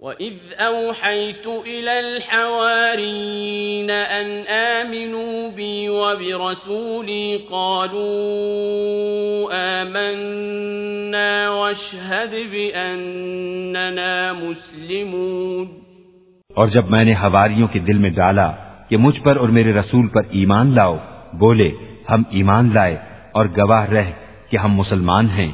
[0.01, 8.03] وَإِذْ أَوْحَيْتُ إِلَى الْحَوَارِينَ أَنْ آمِنُوا بِي وَبِرَسُولِي قَالُوا
[9.53, 15.86] آمَنَّا وَاشْهَدْ بِأَنَّنَا مُسْلِمُونَ
[16.57, 18.51] اور جب میں نے ہواریوں کے دل میں ڈالا
[18.89, 20.97] کہ مجھ پر اور میرے رسول پر ایمان لاؤ
[21.33, 21.71] بولے
[22.11, 22.97] ہم ایمان لائے
[23.33, 24.11] اور گواہ رہ
[24.49, 25.51] کہ ہم مسلمان ہیں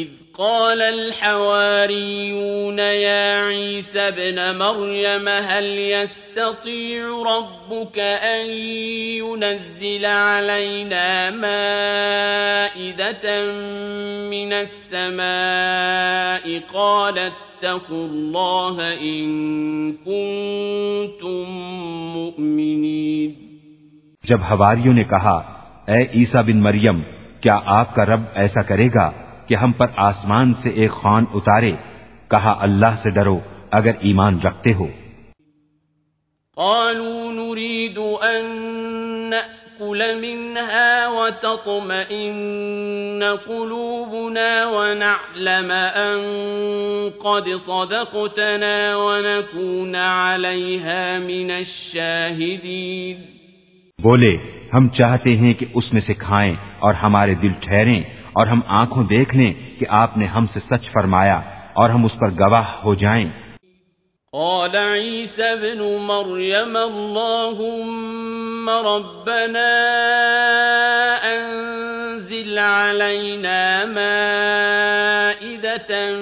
[0.00, 8.46] اذ قال الحواريون يا عيسى ابن مريم هل يستطيع ربك أن
[9.20, 12.32] ينزل علينا مائدة
[14.30, 19.92] من السماء قال اتقوا الله إن
[19.92, 21.44] كنتم
[22.16, 23.36] مؤمنين
[24.24, 25.36] جب حواريون نے کہا
[25.86, 27.02] اے عیسى بن مریم
[27.40, 29.06] کیا آپ کا رب ایسا کرے گا
[29.48, 31.72] کہ ہم پر آسمان سے ایک خان اتارے
[32.30, 33.38] کہا اللہ سے ڈرو
[33.72, 34.88] اگر ایمان رکھتے ہو
[36.56, 46.18] قالوا نريد أن نأكل منها وتطمئن قلوبنا ونعلم أن
[47.20, 53.16] قد صدقتنا ونكون عليها من الشاهدين
[53.98, 54.36] بولے
[54.74, 56.54] ہم چاہتے ہیں کہ اس میں سے کھائیں
[56.80, 58.00] اور ہمارے دل ٹھہریں
[58.32, 61.38] اور ہم آنکھوں دیکھ لیں کہ آپ نے ہم سے سچ فرمایا
[61.80, 63.28] اور ہم اس پر گواہ ہو جائیں
[64.32, 65.80] قال عيسى ابن
[66.02, 69.72] مريم اللهم ربنا
[71.24, 75.32] أنزل علينا مائدة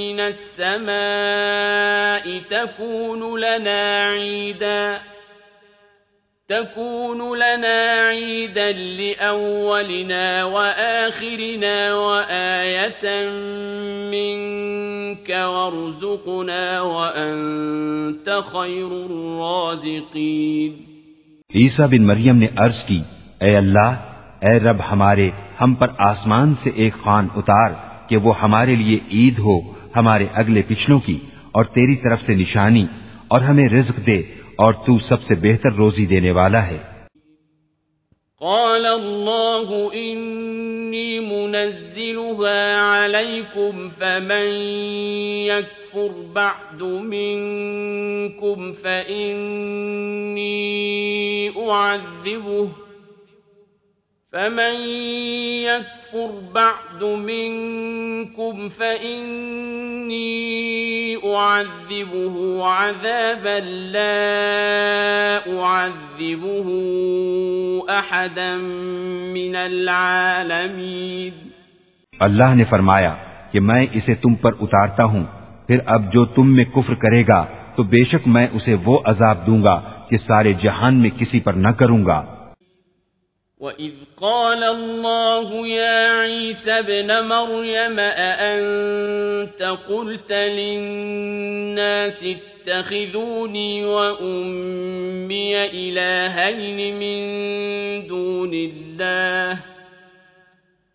[0.00, 0.90] من السماء
[2.50, 4.98] تكون لنا عيداً
[6.50, 8.08] تكون لنا
[8.08, 13.04] عيدا لأولنا وآخرنا وآية
[14.10, 16.80] منك وارزقنا
[16.80, 20.72] وأنت خير الرازقين
[21.50, 23.00] عیسیٰ بن مریم نے عرض کی
[23.40, 23.94] اے اللہ
[24.42, 25.28] اے رب ہمارے
[25.60, 27.70] ہم پر آسمان سے ایک خان اتار
[28.08, 29.58] کہ وہ ہمارے لیے عید ہو
[29.96, 31.18] ہمارے اگلے پچھلوں کی
[31.52, 32.86] اور تیری طرف سے نشانی
[33.28, 34.20] اور ہمیں رزق دے
[34.64, 36.78] اور تو سب سے بہتر روزی دینے والا ہے
[38.40, 44.48] قال الله إني منزلها عليكم فمن
[45.46, 50.50] يكفر بعد منكم فإني
[51.70, 52.68] أعذبه
[54.32, 54.74] فمن
[55.60, 60.16] يكفر بعد منكم فإني
[61.16, 63.58] أعذبه عذابا
[63.90, 64.22] لا
[65.58, 66.68] أعذبه
[67.90, 68.56] أحدا
[69.34, 71.32] من العالمين
[72.20, 73.14] اللہ نے فرمایا
[73.52, 75.24] کہ میں اسے تم پر اتارتا ہوں
[75.66, 77.44] پھر اب جو تم میں کفر کرے گا
[77.76, 79.76] تو بے شک میں اسے وہ عذاب دوں گا
[80.10, 82.20] کہ سارے جہان میں کسی پر نہ کروں گا
[83.60, 97.20] وَإِذْ قَالَ اللَّهُ يَا عِيسَى ابْنَ مَرْيَمَ أَأَنْتَ قُلْتَ لِلنَّاسِ اتَّخِذُونِي وَأُمِّيَ إِلَٰهَيْنِ مِن
[98.06, 99.58] دُونِ اللَّهِ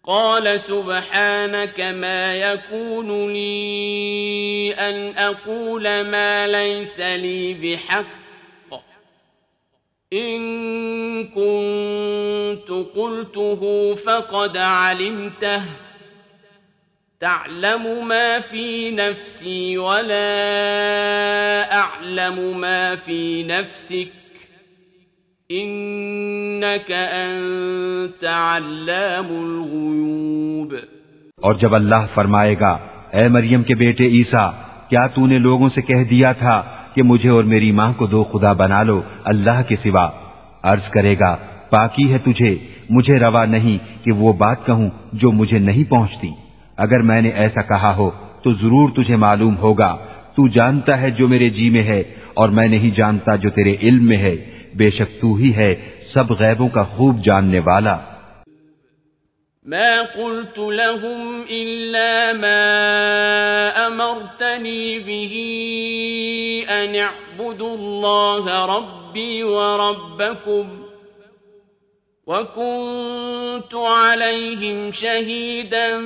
[0.08, 8.25] قال سبحانك ما يكون لي أن أقول ما ليس لي بحق
[10.14, 15.62] ان كنت قلته فقد علمته
[17.22, 20.44] تعلم ما في نفسي ولا
[21.74, 24.08] اعلم ما في نفسك
[25.52, 30.76] انك انت علام الغيوب
[31.42, 32.72] اور جب اللہ فرمائے گا
[33.14, 34.50] اے مریم کے بیٹے عیسیٰ
[34.90, 36.62] کیا تو نے لوگوں سے کہہ دیا تھا
[36.96, 39.02] کہ مجھے اور میری ماں کو دو خدا بنا لو
[39.26, 40.08] اللہ کے سوا
[40.64, 41.36] عرض کرے گا
[41.70, 42.56] پاکی ہے تجھے
[42.90, 44.90] مجھے روا نہیں کہ وہ بات کہوں
[45.14, 46.30] جو مجھے نہیں پہنچتی
[46.78, 48.10] اگر میں نے ایسا کہا ہو
[48.44, 49.96] تو ضرور تجھے معلوم ہوگا
[50.36, 52.02] تو جانتا ہے جو میرے جی میں ہے
[52.34, 54.36] اور میں نہیں جانتا جو تیرے علم میں ہے
[54.76, 55.74] بے شک تو ہی ہے
[56.14, 57.96] سب غیبوں کا خوب جاننے والا
[59.66, 63.88] ما قلت لهم إلا ما
[63.88, 65.36] أمرتني به
[66.70, 70.86] أن اعبدوا الله ربي وربكم
[72.28, 75.98] وكنت عليهم شهيدا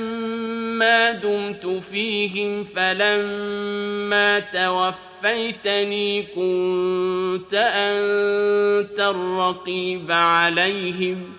[0.00, 11.39] ما دمت فيهم فلما توفيتني كنت أنت الرقيب عليهم وكنت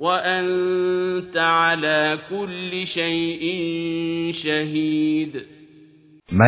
[0.00, 1.30] میں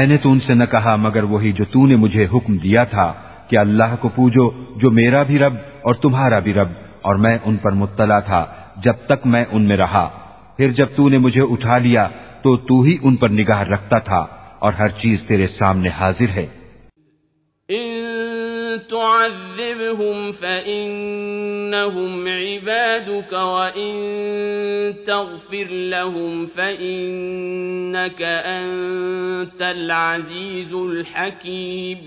[0.07, 3.13] نے تو ان سے نہ کہا مگر وہی جو تو نے مجھے حکم دیا تھا
[3.49, 4.49] کہ اللہ کو پوجو
[4.77, 5.55] جو میرا بھی رب
[5.83, 6.69] اور تمہارا بھی رب
[7.01, 8.45] اور میں ان پر مطلع تھا
[8.77, 10.09] جب تک میں ان میں رہا
[10.57, 12.09] پھر جب تو نے مجھے اٹھا لیا
[12.43, 14.23] تو ہی ان پر نگاہ رکھتا تھا
[14.59, 16.47] اور ہر چیز تیرے سامنے حاضر ہے
[18.79, 24.95] تعذبهم فإنهم عبادك وإن
[25.07, 28.23] تغفر لهم فإنك
[28.23, 31.99] أنت العزيز الحكيم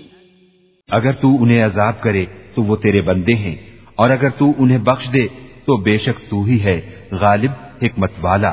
[0.88, 2.24] اگر تو انہیں عذاب کرے
[2.54, 3.56] تو وہ تیرے بندے ہیں
[3.94, 5.26] اور اگر تو انہیں بخش دے
[5.64, 6.80] تو بے شک تو ہی ہے
[7.20, 7.52] غالب
[7.82, 8.52] حکمت والا